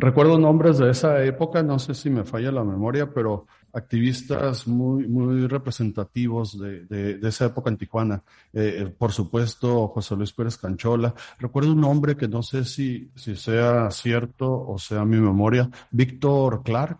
Recuerdo 0.00 0.38
nombres 0.38 0.78
de 0.78 0.90
esa 0.90 1.22
época, 1.22 1.62
no 1.62 1.78
sé 1.78 1.94
si 1.94 2.08
me 2.08 2.24
falla 2.24 2.50
la 2.50 2.64
memoria, 2.64 3.12
pero 3.12 3.46
activistas 3.70 4.66
muy, 4.66 5.06
muy 5.06 5.46
representativos 5.46 6.58
de, 6.58 6.86
de, 6.86 7.28
esa 7.28 7.46
época 7.46 7.68
en 7.68 7.76
Tijuana. 7.76 8.22
Eh, 8.54 8.76
eh, 8.78 8.86
por 8.86 9.12
supuesto, 9.12 9.88
José 9.88 10.16
Luis 10.16 10.32
Pérez 10.32 10.56
Canchola. 10.56 11.14
Recuerdo 11.38 11.72
un 11.72 11.82
nombre 11.82 12.16
que 12.16 12.28
no 12.28 12.42
sé 12.42 12.64
si, 12.64 13.10
si 13.14 13.36
sea 13.36 13.90
cierto 13.90 14.66
o 14.66 14.78
sea 14.78 15.04
mi 15.04 15.18
memoria, 15.18 15.68
Víctor 15.90 16.62
Clark. 16.62 16.98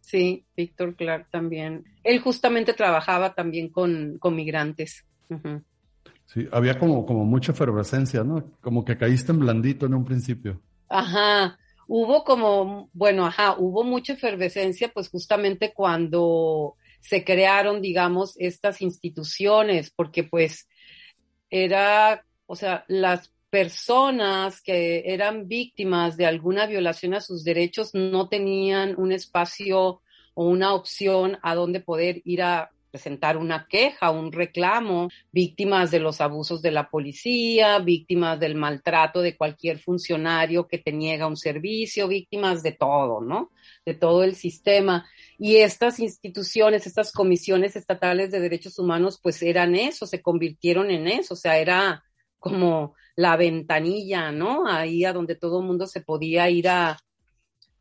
Sí, 0.00 0.44
Víctor 0.56 0.96
Clark 0.96 1.28
también. 1.30 1.84
Él 2.02 2.18
justamente 2.20 2.74
trabajaba 2.74 3.32
también 3.32 3.68
con, 3.68 4.18
con 4.18 4.34
migrantes. 4.34 5.04
Sí, 6.26 6.48
había 6.50 6.80
como, 6.80 7.06
como 7.06 7.24
mucha 7.24 7.52
efervescencia, 7.52 8.24
¿no? 8.24 8.42
Como 8.60 8.84
que 8.84 8.98
caíste 8.98 9.30
en 9.30 9.38
blandito 9.38 9.86
en 9.86 9.94
un 9.94 10.04
principio. 10.04 10.60
Ajá, 10.88 11.56
hubo 11.92 12.22
como, 12.22 12.88
bueno, 12.92 13.26
ajá, 13.26 13.56
hubo 13.58 13.82
mucha 13.82 14.12
efervescencia, 14.12 14.92
pues 14.94 15.08
justamente 15.08 15.72
cuando 15.74 16.76
se 17.00 17.24
crearon, 17.24 17.82
digamos, 17.82 18.34
estas 18.36 18.80
instituciones, 18.80 19.90
porque 19.90 20.22
pues 20.22 20.68
era, 21.50 22.24
o 22.46 22.54
sea, 22.54 22.84
las 22.86 23.32
personas 23.50 24.62
que 24.62 25.02
eran 25.06 25.48
víctimas 25.48 26.16
de 26.16 26.26
alguna 26.26 26.66
violación 26.66 27.12
a 27.14 27.20
sus 27.20 27.42
derechos 27.42 27.90
no 27.92 28.28
tenían 28.28 28.94
un 28.96 29.10
espacio 29.10 30.00
o 30.34 30.44
una 30.44 30.74
opción 30.74 31.38
a 31.42 31.56
donde 31.56 31.80
poder 31.80 32.22
ir 32.24 32.42
a 32.42 32.70
presentar 32.90 33.36
una 33.36 33.66
queja, 33.68 34.10
un 34.10 34.32
reclamo, 34.32 35.08
víctimas 35.32 35.90
de 35.90 36.00
los 36.00 36.20
abusos 36.20 36.60
de 36.62 36.70
la 36.70 36.90
policía, 36.90 37.78
víctimas 37.78 38.38
del 38.40 38.54
maltrato 38.54 39.20
de 39.20 39.36
cualquier 39.36 39.78
funcionario 39.78 40.66
que 40.66 40.78
te 40.78 40.92
niega 40.92 41.26
un 41.26 41.36
servicio, 41.36 42.08
víctimas 42.08 42.62
de 42.62 42.72
todo, 42.72 43.20
¿no? 43.20 43.50
De 43.84 43.94
todo 43.94 44.24
el 44.24 44.34
sistema. 44.34 45.06
Y 45.38 45.56
estas 45.56 46.00
instituciones, 46.00 46.86
estas 46.86 47.12
comisiones 47.12 47.76
estatales 47.76 48.30
de 48.30 48.40
derechos 48.40 48.78
humanos, 48.78 49.18
pues 49.22 49.42
eran 49.42 49.74
eso, 49.74 50.06
se 50.06 50.20
convirtieron 50.20 50.90
en 50.90 51.08
eso, 51.08 51.34
o 51.34 51.36
sea, 51.36 51.58
era 51.58 52.04
como 52.38 52.94
la 53.16 53.36
ventanilla, 53.36 54.32
¿no? 54.32 54.66
Ahí 54.66 55.04
a 55.04 55.12
donde 55.12 55.36
todo 55.36 55.60
el 55.60 55.66
mundo 55.66 55.86
se 55.86 56.00
podía 56.00 56.48
ir 56.50 56.68
a, 56.68 56.98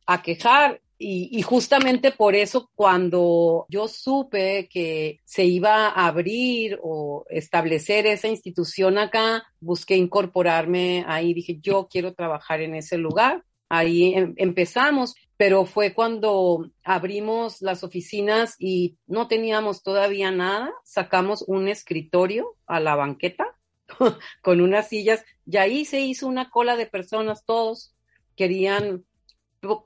a 0.06 0.22
quejar 0.22 0.82
y, 1.02 1.42
justamente 1.44 2.12
por 2.12 2.36
eso 2.36 2.70
cuando 2.76 3.66
yo 3.70 3.88
supe 3.88 4.68
que 4.70 5.22
se 5.24 5.46
iba 5.46 5.88
a 5.88 6.08
abrir 6.08 6.78
o 6.84 7.26
establecer 7.30 8.06
esa 8.06 8.28
institución 8.28 8.98
acá, 8.98 9.44
busqué 9.62 9.96
incorporarme 9.96 11.06
ahí, 11.08 11.34
dije, 11.34 11.58
yo 11.62 11.88
quiero 11.90 12.14
trabajar 12.14 12.60
en 12.60 12.76
ese 12.76 12.98
lugar. 12.98 13.46
Ahí 13.70 14.14
em, 14.14 14.34
empezamos, 14.36 15.16
pero 15.38 15.64
fue 15.64 15.94
cuando 15.94 16.70
abrimos 16.84 17.62
las 17.62 17.86
oficinas 17.86 18.56
y 18.60 18.98
no 19.08 19.30
teníamos 19.30 19.84
todavía 19.84 20.32
nada, 20.32 20.74
sacamos 20.84 21.46
un 21.48 21.70
escritorio 21.70 22.58
a 22.66 22.82
la 22.82 22.96
banqueta 22.96 23.56
con 24.42 24.60
unas 24.60 24.90
sillas 24.90 25.24
y 25.46 25.56
ahí 25.58 25.86
se 25.86 26.02
hizo 26.02 26.28
una 26.28 26.50
cola 26.50 26.76
de 26.76 26.88
personas, 26.88 27.46
todos 27.46 27.96
querían 28.36 29.06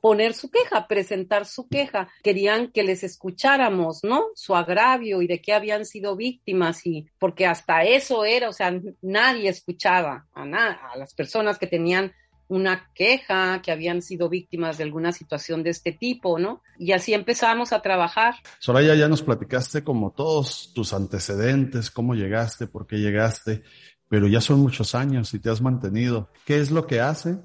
poner 0.01 0.33
su 0.33 0.49
queja, 0.49 0.87
presentar 0.87 1.45
su 1.45 1.67
queja. 1.67 2.09
Querían 2.23 2.71
que 2.71 2.83
les 2.83 3.03
escucháramos, 3.03 4.03
¿no? 4.03 4.25
Su 4.35 4.55
agravio 4.55 5.21
y 5.21 5.27
de 5.27 5.41
qué 5.41 5.53
habían 5.53 5.85
sido 5.85 6.15
víctimas 6.15 6.85
y 6.85 7.07
porque 7.19 7.45
hasta 7.45 7.83
eso 7.83 8.25
era, 8.25 8.49
o 8.49 8.53
sea, 8.53 8.79
nadie 9.01 9.49
escuchaba 9.49 10.27
a, 10.33 10.43
a 10.43 10.97
las 10.97 11.13
personas 11.13 11.57
que 11.57 11.67
tenían 11.67 12.13
una 12.47 12.91
queja, 12.93 13.61
que 13.61 13.71
habían 13.71 14.01
sido 14.01 14.29
víctimas 14.29 14.77
de 14.77 14.83
alguna 14.83 15.11
situación 15.11 15.63
de 15.63 15.71
este 15.71 15.91
tipo, 15.91 16.37
¿no? 16.37 16.61
Y 16.77 16.91
así 16.91 17.13
empezamos 17.13 17.73
a 17.73 17.81
trabajar. 17.81 18.35
Soraya, 18.59 18.95
ya 18.95 19.07
nos 19.07 19.23
platicaste 19.23 19.83
como 19.83 20.11
todos 20.11 20.71
tus 20.73 20.93
antecedentes, 20.93 21.89
cómo 21.89 22.13
llegaste, 22.13 22.67
por 22.67 22.85
qué 22.85 22.97
llegaste, 22.97 23.63
pero 24.07 24.27
ya 24.27 24.41
son 24.41 24.59
muchos 24.59 24.93
años 24.93 25.33
y 25.33 25.39
te 25.39 25.49
has 25.49 25.61
mantenido. 25.61 26.29
¿Qué 26.45 26.59
es 26.59 26.69
lo 26.69 26.85
que 26.85 26.99
hace 26.99 27.39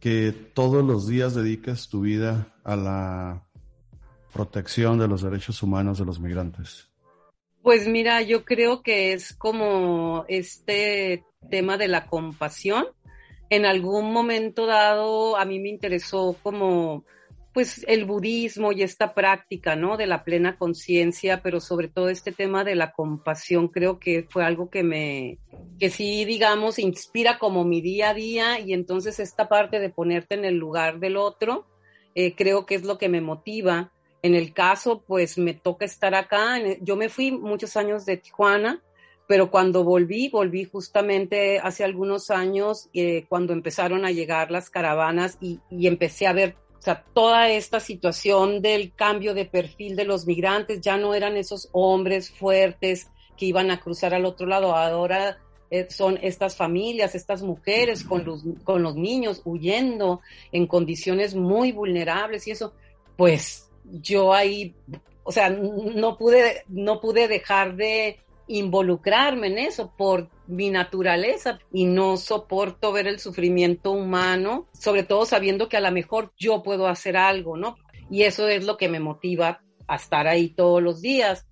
que 0.00 0.32
todos 0.32 0.84
los 0.84 1.06
días 1.08 1.34
dedicas 1.34 1.88
tu 1.88 2.02
vida 2.02 2.54
a 2.64 2.76
la 2.76 3.46
protección 4.32 4.98
de 4.98 5.08
los 5.08 5.22
derechos 5.22 5.62
humanos 5.62 5.98
de 5.98 6.04
los 6.04 6.20
migrantes? 6.20 6.88
Pues 7.62 7.88
mira, 7.88 8.22
yo 8.22 8.44
creo 8.44 8.82
que 8.82 9.12
es 9.12 9.34
como 9.34 10.24
este 10.28 11.24
tema 11.50 11.76
de 11.76 11.88
la 11.88 12.06
compasión. 12.06 12.86
En 13.48 13.64
algún 13.64 14.12
momento 14.12 14.66
dado 14.66 15.36
a 15.36 15.44
mí 15.44 15.58
me 15.58 15.70
interesó 15.70 16.36
como 16.42 17.04
pues 17.56 17.86
el 17.88 18.04
budismo 18.04 18.72
y 18.72 18.82
esta 18.82 19.14
práctica, 19.14 19.76
¿no? 19.76 19.96
De 19.96 20.06
la 20.06 20.24
plena 20.24 20.58
conciencia, 20.58 21.40
pero 21.42 21.58
sobre 21.58 21.88
todo 21.88 22.10
este 22.10 22.30
tema 22.30 22.64
de 22.64 22.74
la 22.74 22.92
compasión, 22.92 23.68
creo 23.68 23.98
que 23.98 24.26
fue 24.28 24.44
algo 24.44 24.68
que 24.68 24.82
me, 24.82 25.38
que 25.78 25.88
sí, 25.88 26.26
digamos, 26.26 26.78
inspira 26.78 27.38
como 27.38 27.64
mi 27.64 27.80
día 27.80 28.10
a 28.10 28.14
día 28.14 28.60
y 28.60 28.74
entonces 28.74 29.20
esta 29.20 29.48
parte 29.48 29.80
de 29.80 29.88
ponerte 29.88 30.34
en 30.34 30.44
el 30.44 30.56
lugar 30.56 30.98
del 30.98 31.16
otro, 31.16 31.66
eh, 32.14 32.34
creo 32.34 32.66
que 32.66 32.74
es 32.74 32.84
lo 32.84 32.98
que 32.98 33.08
me 33.08 33.22
motiva. 33.22 33.90
En 34.20 34.34
el 34.34 34.52
caso, 34.52 35.02
pues 35.06 35.38
me 35.38 35.54
toca 35.54 35.86
estar 35.86 36.14
acá. 36.14 36.58
Yo 36.82 36.94
me 36.94 37.08
fui 37.08 37.32
muchos 37.32 37.74
años 37.78 38.04
de 38.04 38.18
Tijuana, 38.18 38.82
pero 39.26 39.50
cuando 39.50 39.82
volví, 39.82 40.28
volví 40.28 40.64
justamente 40.64 41.58
hace 41.58 41.84
algunos 41.84 42.30
años, 42.30 42.90
eh, 42.92 43.24
cuando 43.30 43.54
empezaron 43.54 44.04
a 44.04 44.10
llegar 44.10 44.50
las 44.50 44.68
caravanas 44.68 45.38
y, 45.40 45.60
empecé 45.70 46.26
a 46.26 46.34
ver 46.34 46.54
sea, 46.86 47.04
toda 47.12 47.50
esta 47.50 47.80
situación 47.80 48.62
del 48.62 48.92
cambio 48.94 49.34
de 49.34 49.44
perfil 49.44 49.96
de 49.96 50.04
los 50.04 50.26
migrantes 50.26 50.80
ya 50.80 50.96
no 50.96 51.14
eran 51.14 51.36
esos 51.36 51.68
hombres 51.72 52.30
fuertes 52.30 53.10
que 53.36 53.46
iban 53.46 53.70
a 53.70 53.80
cruzar 53.80 54.14
al 54.14 54.24
otro 54.24 54.46
lado, 54.46 54.74
ahora 54.74 55.38
eh, 55.70 55.88
son 55.90 56.18
estas 56.22 56.56
familias, 56.56 57.16
estas 57.16 57.42
mujeres 57.42 58.04
con 58.04 58.24
los, 58.24 58.44
con 58.62 58.82
los 58.82 58.94
niños 58.94 59.42
huyendo 59.44 60.20
en 60.52 60.68
condiciones 60.68 61.34
muy 61.34 61.72
vulnerables 61.72 62.46
y 62.46 62.52
eso, 62.52 62.72
pues 63.16 63.68
yo 63.84 64.32
ahí, 64.32 64.74
o 65.24 65.32
sea, 65.32 65.50
no 65.50 66.16
pude, 66.16 66.62
no 66.68 67.00
pude 67.00 67.26
dejar 67.26 67.74
de 67.74 68.20
involucrarme 68.46 69.48
en 69.48 69.58
eso 69.58 69.92
por 69.96 70.28
mi 70.46 70.70
naturaleza 70.70 71.58
y 71.72 71.84
no 71.86 72.16
soporto 72.16 72.92
ver 72.92 73.06
el 73.06 73.18
sufrimiento 73.18 73.92
humano, 73.92 74.68
sobre 74.72 75.02
todo 75.02 75.26
sabiendo 75.26 75.68
que 75.68 75.76
a 75.76 75.80
lo 75.80 75.90
mejor 75.90 76.32
yo 76.38 76.62
puedo 76.62 76.86
hacer 76.86 77.16
algo, 77.16 77.56
¿no? 77.56 77.76
Y 78.10 78.22
eso 78.22 78.48
es 78.48 78.64
lo 78.64 78.76
que 78.76 78.88
me 78.88 79.00
motiva 79.00 79.60
a 79.88 79.96
estar 79.96 80.26
ahí 80.26 80.50
todos 80.50 80.82
los 80.82 81.00
días. 81.00 81.46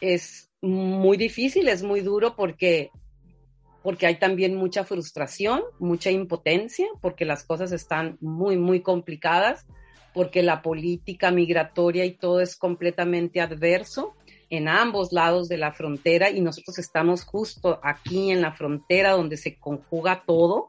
Es 0.00 0.50
muy 0.60 1.16
difícil, 1.16 1.68
es 1.68 1.82
muy 1.82 2.00
duro 2.00 2.34
porque 2.36 2.90
porque 3.82 4.06
hay 4.06 4.16
también 4.16 4.56
mucha 4.56 4.84
frustración, 4.84 5.62
mucha 5.78 6.10
impotencia, 6.10 6.86
porque 7.00 7.24
las 7.24 7.44
cosas 7.44 7.72
están 7.72 8.18
muy, 8.20 8.58
muy 8.58 8.82
complicadas, 8.82 9.66
porque 10.12 10.42
la 10.42 10.60
política 10.60 11.30
migratoria 11.30 12.04
y 12.04 12.12
todo 12.12 12.40
es 12.40 12.56
completamente 12.56 13.40
adverso 13.40 14.14
en 14.50 14.68
ambos 14.68 15.12
lados 15.12 15.48
de 15.48 15.56
la 15.56 15.72
frontera 15.72 16.28
y 16.28 16.40
nosotros 16.40 16.78
estamos 16.78 17.24
justo 17.24 17.80
aquí 17.82 18.32
en 18.32 18.42
la 18.42 18.52
frontera 18.52 19.12
donde 19.12 19.36
se 19.36 19.56
conjuga 19.56 20.24
todo. 20.26 20.68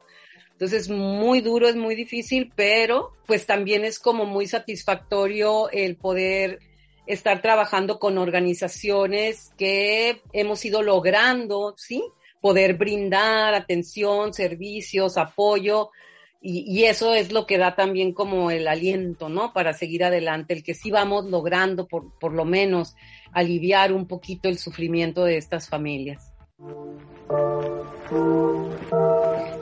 Entonces, 0.52 0.90
muy 0.90 1.42
duro, 1.42 1.68
es 1.68 1.76
muy 1.76 1.96
difícil, 1.96 2.54
pero 2.56 3.14
pues 3.26 3.48
también 3.48 3.84
es 3.84 3.98
como 3.98 4.26
muy 4.26 4.46
satisfactorio 4.46 5.72
el 5.72 5.96
poder 5.96 6.60
estar 7.08 7.42
trabajando 7.42 7.98
con 7.98 8.20
organizaciones 8.20 9.52
que 9.58 10.22
hemos 10.32 10.64
ido 10.64 10.84
logrando, 10.84 11.74
¿sí? 11.78 12.04
Poder 12.40 12.76
brindar 12.76 13.56
atención, 13.56 14.36
servicios, 14.36 15.18
apoyo 15.18 15.90
y, 16.44 16.86
eso 16.86 17.14
es 17.14 17.32
lo 17.32 17.46
que 17.46 17.60
da 17.60 17.76
también 17.76 18.14
como 18.14 18.50
el 18.50 18.68
aliento, 18.68 19.30
¿no? 19.30 19.54
Para 19.54 19.74
seguir 19.74 20.04
adelante, 20.04 20.56
el 20.56 20.64
que 20.64 20.74
sí 20.74 20.90
vamos 20.90 21.26
logrando 21.26 21.88
por, 21.88 22.18
por 22.20 22.34
lo 22.34 22.46
menos 22.46 22.96
aliviar 23.32 23.94
un 23.94 24.08
poquito 24.08 24.50
el 24.50 24.58
sufrimiento 24.58 25.24
de 25.24 25.38
estas 25.38 25.70
familias. 25.70 26.34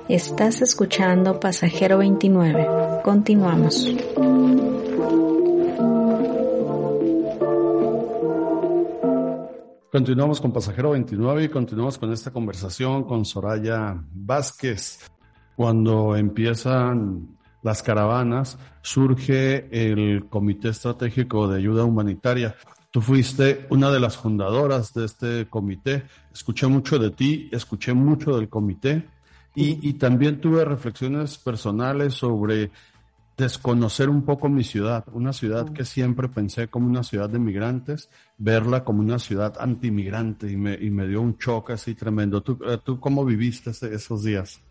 Estás 0.07 0.61
escuchando 0.61 1.37
Pasajero 1.39 1.97
29. 1.97 2.67
Continuamos. 3.03 3.93
Continuamos 9.91 10.39
con 10.39 10.53
Pasajero 10.53 10.91
29 10.91 11.43
y 11.43 11.49
continuamos 11.49 11.97
con 11.97 12.13
esta 12.13 12.31
conversación 12.31 13.03
con 13.03 13.25
Soraya 13.25 14.01
Vázquez 14.13 14.99
cuando 15.59 16.15
empiezan 16.15 17.37
las 17.63 17.83
caravanas, 17.83 18.57
surge 18.81 19.67
el 19.73 20.29
Comité 20.29 20.69
Estratégico 20.69 21.49
de 21.49 21.57
Ayuda 21.57 21.83
Humanitaria. 21.83 22.55
Tú 22.91 23.01
fuiste 23.01 23.67
una 23.69 23.91
de 23.91 23.99
las 23.99 24.15
fundadoras 24.15 24.93
de 24.93 25.03
este 25.03 25.49
comité. 25.49 26.05
Escuché 26.31 26.65
mucho 26.67 26.97
de 26.97 27.11
ti, 27.11 27.49
escuché 27.51 27.93
mucho 27.93 28.37
del 28.37 28.47
comité 28.47 29.05
y, 29.53 29.91
también 29.95 30.39
tuve 30.39 30.63
reflexiones 30.63 31.37
personales 31.37 32.13
sobre 32.13 32.71
desconocer 33.35 34.09
un 34.09 34.23
poco 34.23 34.47
mi 34.47 34.63
ciudad, 34.63 35.03
una 35.11 35.33
ciudad 35.33 35.73
que 35.73 35.83
siempre 35.83 36.29
pensé 36.29 36.69
como 36.69 36.87
una 36.87 37.03
ciudad 37.03 37.29
de 37.29 37.39
migrantes, 37.39 38.09
verla 38.37 38.85
como 38.85 39.01
una 39.01 39.19
ciudad 39.19 39.55
antimigrante 39.59 40.49
y 40.49 40.55
me, 40.55 40.75
y 40.75 40.89
me 40.89 41.05
dio 41.05 41.21
un 41.21 41.37
choque 41.37 41.73
así 41.73 41.95
tremendo. 41.95 42.41
¿Tú, 42.41 42.57
eh, 42.65 42.77
tú 42.81 42.97
cómo 43.01 43.25
viviste 43.25 43.71
esos 43.71 44.23
días? 44.23 44.61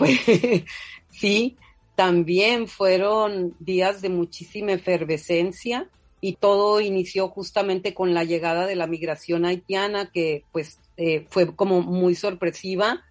Pues 0.00 0.18
sí, 1.10 1.58
también 1.94 2.68
fueron 2.68 3.54
días 3.60 4.00
de 4.00 4.08
muchísima 4.08 4.72
efervescencia 4.72 5.90
y 6.22 6.36
todo 6.36 6.80
inició 6.80 7.28
justamente 7.28 7.92
con 7.92 8.14
la 8.14 8.24
llegada 8.24 8.66
de 8.66 8.76
la 8.76 8.86
migración 8.86 9.44
haitiana 9.44 10.10
que 10.10 10.44
pues 10.52 10.78
eh, 10.96 11.26
fue 11.28 11.54
como 11.54 11.82
muy 11.82 12.14
sorpresiva 12.14 13.04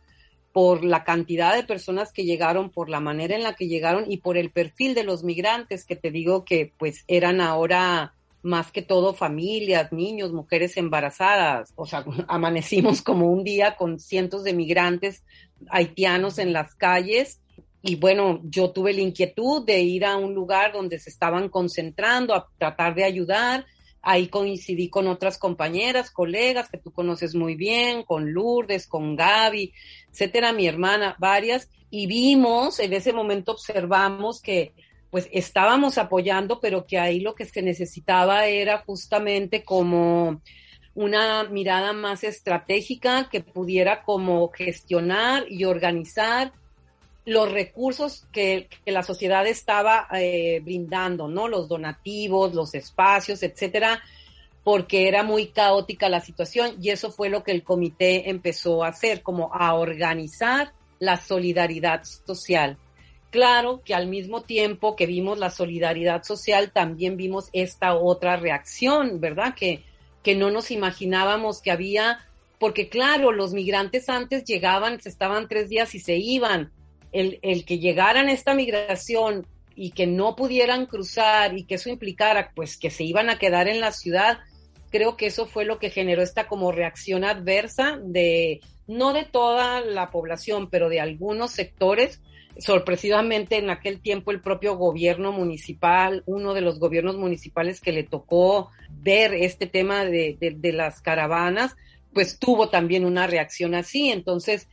por 0.51 0.83
la 0.83 1.03
cantidad 1.03 1.53
de 1.55 1.63
personas 1.63 2.11
que 2.11 2.25
llegaron, 2.25 2.71
por 2.71 2.89
la 2.89 2.99
manera 2.99 3.35
en 3.35 3.43
la 3.43 3.53
que 3.53 3.67
llegaron 3.67 4.11
y 4.11 4.17
por 4.17 4.35
el 4.35 4.49
perfil 4.49 4.95
de 4.95 5.03
los 5.03 5.23
migrantes 5.23 5.85
que 5.85 5.95
te 5.95 6.09
digo 6.09 6.43
que 6.43 6.73
pues 6.79 7.03
eran 7.07 7.39
ahora 7.39 8.15
más 8.41 8.71
que 8.71 8.81
todo 8.81 9.13
familias, 9.13 9.91
niños, 9.91 10.31
mujeres 10.31 10.77
embarazadas. 10.77 11.73
O 11.75 11.85
sea, 11.85 12.05
amanecimos 12.27 13.01
como 13.01 13.27
un 13.27 13.43
día 13.43 13.75
con 13.75 13.99
cientos 13.99 14.43
de 14.43 14.53
migrantes 14.53 15.23
haitianos 15.69 16.39
en 16.39 16.53
las 16.53 16.75
calles. 16.75 17.41
Y 17.81 17.95
bueno, 17.95 18.41
yo 18.43 18.71
tuve 18.71 18.93
la 18.93 19.01
inquietud 19.01 19.65
de 19.65 19.79
ir 19.81 20.05
a 20.05 20.17
un 20.17 20.33
lugar 20.33 20.73
donde 20.73 20.99
se 20.99 21.09
estaban 21.09 21.49
concentrando 21.49 22.33
a 22.33 22.49
tratar 22.57 22.95
de 22.95 23.05
ayudar. 23.05 23.65
Ahí 24.01 24.27
coincidí 24.27 24.89
con 24.89 25.07
otras 25.07 25.37
compañeras, 25.37 26.11
colegas 26.11 26.69
que 26.69 26.77
tú 26.77 26.91
conoces 26.91 27.35
muy 27.35 27.55
bien, 27.55 28.03
con 28.03 28.31
Lourdes, 28.31 28.87
con 28.87 29.15
Gaby, 29.15 29.73
etcétera, 30.11 30.53
mi 30.53 30.67
hermana, 30.67 31.15
varias. 31.19 31.69
Y 31.89 32.07
vimos, 32.07 32.79
en 32.79 32.93
ese 32.93 33.13
momento 33.13 33.53
observamos 33.53 34.41
que 34.41 34.73
pues 35.11 35.27
estábamos 35.31 35.97
apoyando, 35.97 36.59
pero 36.59 36.85
que 36.85 36.99
ahí 36.99 37.19
lo 37.19 37.35
que 37.35 37.45
se 37.45 37.61
necesitaba 37.61 38.45
era 38.45 38.79
justamente 38.79 39.63
como 39.63 40.41
una 40.93 41.43
mirada 41.45 41.93
más 41.93 42.23
estratégica 42.23 43.29
que 43.29 43.41
pudiera 43.41 44.03
como 44.03 44.49
gestionar 44.49 45.45
y 45.49 45.65
organizar 45.65 46.51
los 47.25 47.51
recursos 47.51 48.25
que, 48.31 48.67
la 48.85 49.03
sociedad 49.03 49.45
estaba 49.47 50.07
eh, 50.13 50.61
brindando, 50.63 51.27
¿no? 51.27 51.47
Los 51.47 51.67
donativos, 51.67 52.53
los 52.53 52.73
espacios, 52.73 53.43
etcétera, 53.43 54.01
porque 54.63 55.07
era 55.07 55.23
muy 55.23 55.47
caótica 55.47 56.09
la 56.09 56.21
situación 56.21 56.75
y 56.81 56.89
eso 56.89 57.11
fue 57.11 57.29
lo 57.29 57.43
que 57.43 57.51
el 57.51 57.63
comité 57.63 58.29
empezó 58.29 58.83
a 58.83 58.89
hacer, 58.89 59.21
como 59.21 59.53
a 59.53 59.75
organizar 59.75 60.73
la 60.99 61.17
solidaridad 61.17 62.03
social. 62.03 62.77
Claro 63.29 63.81
que 63.85 63.93
al 63.93 64.07
mismo 64.07 64.41
tiempo 64.41 64.95
que 64.95 65.05
vimos 65.05 65.37
la 65.37 65.51
solidaridad 65.51 66.23
social, 66.23 66.71
también 66.71 67.15
vimos 67.15 67.49
esta 67.53 67.95
otra 67.95 68.37
reacción, 68.37 69.19
¿verdad? 69.19 69.53
Que, 69.55 69.83
que 70.23 70.35
no 70.35 70.49
nos 70.49 70.71
imaginábamos 70.71 71.61
que 71.61 71.71
había, 71.71 72.25
porque 72.57 72.89
claro, 72.89 73.31
los 73.31 73.53
migrantes 73.53 74.09
antes 74.09 74.43
llegaban, 74.45 74.99
se 74.99 75.09
estaban 75.09 75.47
tres 75.47 75.69
días 75.69 75.93
y 75.93 75.99
se 75.99 76.17
iban. 76.17 76.71
El, 77.11 77.39
el 77.41 77.65
que 77.65 77.79
llegaran 77.79 78.29
esta 78.29 78.53
migración 78.53 79.47
y 79.75 79.91
que 79.91 80.07
no 80.07 80.35
pudieran 80.35 80.87
cruzar 80.87 81.57
y 81.57 81.63
que 81.63 81.75
eso 81.75 81.89
implicara 81.89 82.51
pues 82.55 82.77
que 82.77 82.89
se 82.89 83.03
iban 83.03 83.29
a 83.29 83.39
quedar 83.39 83.67
en 83.67 83.79
la 83.79 83.91
ciudad, 83.91 84.39
creo 84.89 85.17
que 85.17 85.27
eso 85.27 85.45
fue 85.45 85.65
lo 85.65 85.79
que 85.79 85.89
generó 85.89 86.21
esta 86.21 86.47
como 86.47 86.71
reacción 86.71 87.23
adversa 87.23 87.99
de, 88.03 88.59
no 88.87 89.13
de 89.13 89.23
toda 89.23 89.81
la 89.81 90.09
población, 90.09 90.69
pero 90.69 90.89
de 90.89 90.99
algunos 90.99 91.51
sectores 91.51 92.21
sorpresivamente 92.59 93.57
en 93.57 93.69
aquel 93.69 94.01
tiempo 94.01 94.31
el 94.31 94.41
propio 94.41 94.75
gobierno 94.75 95.31
municipal, 95.31 96.23
uno 96.25 96.53
de 96.53 96.61
los 96.61 96.79
gobiernos 96.79 97.17
municipales 97.17 97.81
que 97.81 97.91
le 97.91 98.03
tocó 98.03 98.69
ver 98.89 99.33
este 99.33 99.65
tema 99.65 100.05
de, 100.05 100.57
las 100.73 101.01
caravanas, 101.01 101.75
pues 102.13 102.37
tuvo 102.37 102.69
también 102.69 103.05
una 103.05 103.27
reacción 103.27 103.75
así. 103.75 104.09
Entonces, 104.09 104.67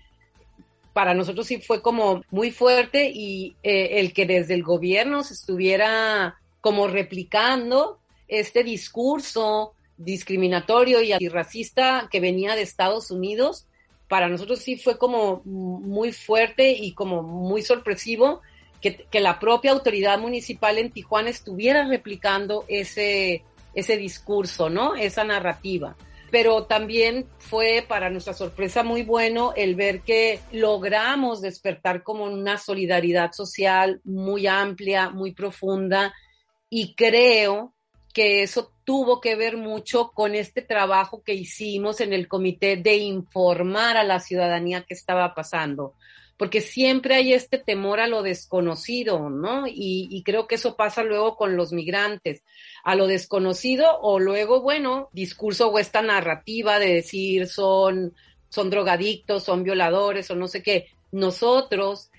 para 0.92 1.14
nosotros 1.14 1.46
sí 1.46 1.60
fue 1.60 1.82
como 1.82 2.22
muy 2.30 2.50
fuerte 2.50 3.10
y 3.14 3.56
eh, 3.62 4.00
el 4.00 4.12
que 4.12 4.26
desde 4.26 4.54
el 4.54 4.62
gobierno 4.62 5.22
se 5.22 5.34
estuviera 5.34 6.36
como 6.60 6.88
replicando 6.88 8.00
este 8.28 8.64
discurso 8.64 9.74
discriminatorio 9.98 11.00
y 11.02 11.12
antirracista 11.12 12.08
que 12.10 12.20
venía 12.20 12.56
de 12.56 12.62
Estados 12.62 13.10
Unidos, 13.10 13.66
para 14.08 14.28
nosotros 14.28 14.60
sí 14.60 14.76
fue 14.76 14.98
como 14.98 15.42
muy 15.44 16.12
fuerte 16.12 16.70
y 16.70 16.92
como 16.92 17.22
muy 17.22 17.62
sorpresivo 17.62 18.40
que, 18.80 19.20
la 19.20 19.38
propia 19.38 19.72
autoridad 19.72 20.18
municipal 20.18 20.78
en 20.78 20.92
Tijuana 20.92 21.30
estuviera 21.30 21.86
replicando 21.86 22.64
ese, 22.68 23.42
ese 23.74 23.96
discurso, 23.96 24.70
¿no? 24.70 24.94
Esa 24.94 25.24
narrativa. 25.24 25.96
Pero 26.30 26.64
también 26.64 27.26
fue 27.38 27.84
para 27.86 28.10
nuestra 28.10 28.34
sorpresa 28.34 28.82
muy 28.82 29.02
bueno 29.02 29.52
el 29.56 29.74
ver 29.74 30.02
que 30.02 30.40
logramos 30.52 31.40
despertar 31.40 32.02
como 32.02 32.24
una 32.24 32.58
solidaridad 32.58 33.32
social 33.32 34.00
muy 34.04 34.46
amplia, 34.46 35.10
muy 35.10 35.32
profunda 35.32 36.14
y 36.68 36.94
creo 36.94 37.74
que 38.12 38.42
eso 38.42 38.72
tuvo 38.86 39.20
que 39.20 39.34
ver 39.34 39.56
mucho 39.56 40.12
con 40.14 40.36
este 40.36 40.62
trabajo 40.62 41.22
que 41.24 41.34
hicimos 41.34 42.00
en 42.00 42.12
el 42.12 42.28
comité 42.28 42.76
de 42.76 42.96
informar 42.96 43.96
a 43.96 44.04
la 44.04 44.20
ciudadanía 44.20 44.84
qué 44.86 44.94
estaba 44.94 45.34
pasando, 45.34 45.94
porque 46.36 46.60
siempre 46.60 47.16
hay 47.16 47.32
este 47.32 47.58
temor 47.58 47.98
a 47.98 48.06
lo 48.06 48.22
desconocido, 48.22 49.28
¿no? 49.28 49.64
Y, 49.66 50.22
creo 50.24 50.46
que 50.46 50.54
eso 50.54 50.76
pasa 50.76 51.02
luego 51.02 51.36
con 51.36 51.56
los 51.56 51.72
migrantes, 51.72 52.44
a 52.84 52.94
lo 52.94 53.08
desconocido 53.08 53.98
o 54.02 54.20
luego, 54.20 54.62
bueno, 54.62 55.08
discurso 55.12 55.68
o 55.68 55.80
esta 55.80 56.00
narrativa 56.00 56.78
de 56.78 56.94
decir 56.94 57.48
son, 57.48 58.14
son 58.50 58.70
drogadictos, 58.70 59.42
son 59.42 59.64
violadores 59.64 60.30
o 60.30 60.36
no 60.36 60.46
sé 60.46 60.62
qué. 60.62 60.86
Nosotros 61.10 62.10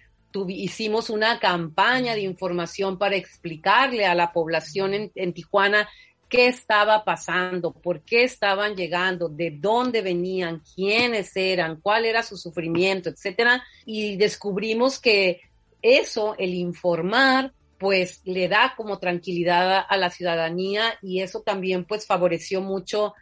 hicimos 0.50 1.10
una 1.10 1.40
campaña 1.40 2.14
de 2.14 2.22
información 2.22 2.98
para 2.98 3.16
explicarle 3.16 4.06
a 4.06 4.16
la 4.16 4.34
población 4.34 5.12
en, 5.16 5.34
Tijuana 5.34 5.88
qué 6.30 6.48
estaba 6.48 7.04
pasando, 7.04 7.72
por 7.72 8.02
qué 8.02 8.24
estaban 8.24 8.76
llegando, 8.76 9.30
de 9.30 9.52
dónde 9.52 10.02
venían, 10.02 10.62
quiénes 10.76 11.36
eran, 11.36 11.80
cuál 11.82 12.06
era 12.06 12.24
su 12.24 12.38
sufrimiento, 12.38 13.10
etcétera, 13.10 13.64
y 13.86 14.18
descubrimos 14.18 15.00
que 15.00 15.42
eso, 15.82 16.36
el 16.38 16.54
informar, 16.54 17.54
pues 17.78 18.22
le 18.26 18.48
da 18.48 18.74
como 18.76 19.00
tranquilidad 19.00 19.86
a 19.88 19.98
la 19.98 20.10
ciudadanía 20.10 20.98
y 21.02 21.22
eso 21.22 21.42
también 21.42 21.86
pues 21.86 22.08
favoreció 22.08 22.60
mucho 22.62 23.14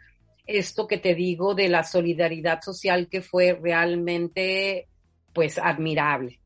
esto 0.46 0.86
que 0.86 0.98
te 0.98 1.14
digo 1.14 1.54
de 1.54 1.68
la 1.68 1.84
solidaridad 1.84 2.62
social 2.62 3.08
que 3.08 3.20
fue 3.20 3.58
realmente 3.60 4.86
pues 5.32 5.58
admirable. 5.58 6.40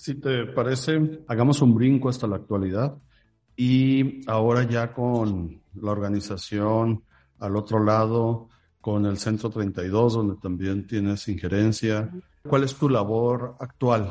Si 0.00 0.14
te 0.14 0.46
parece, 0.46 0.98
hagamos 1.28 1.60
un 1.60 1.74
brinco 1.74 2.08
hasta 2.08 2.26
la 2.26 2.36
actualidad 2.36 2.96
y 3.54 4.26
ahora 4.30 4.66
ya 4.66 4.94
con 4.94 5.60
la 5.74 5.90
organización 5.90 7.04
al 7.38 7.54
otro 7.54 7.84
lado, 7.84 8.48
con 8.80 9.04
el 9.04 9.18
Centro 9.18 9.50
32, 9.50 10.14
donde 10.14 10.36
también 10.40 10.86
tienes 10.86 11.28
injerencia. 11.28 12.10
¿Cuál 12.48 12.64
es 12.64 12.74
tu 12.76 12.88
labor 12.88 13.56
actual? 13.60 14.10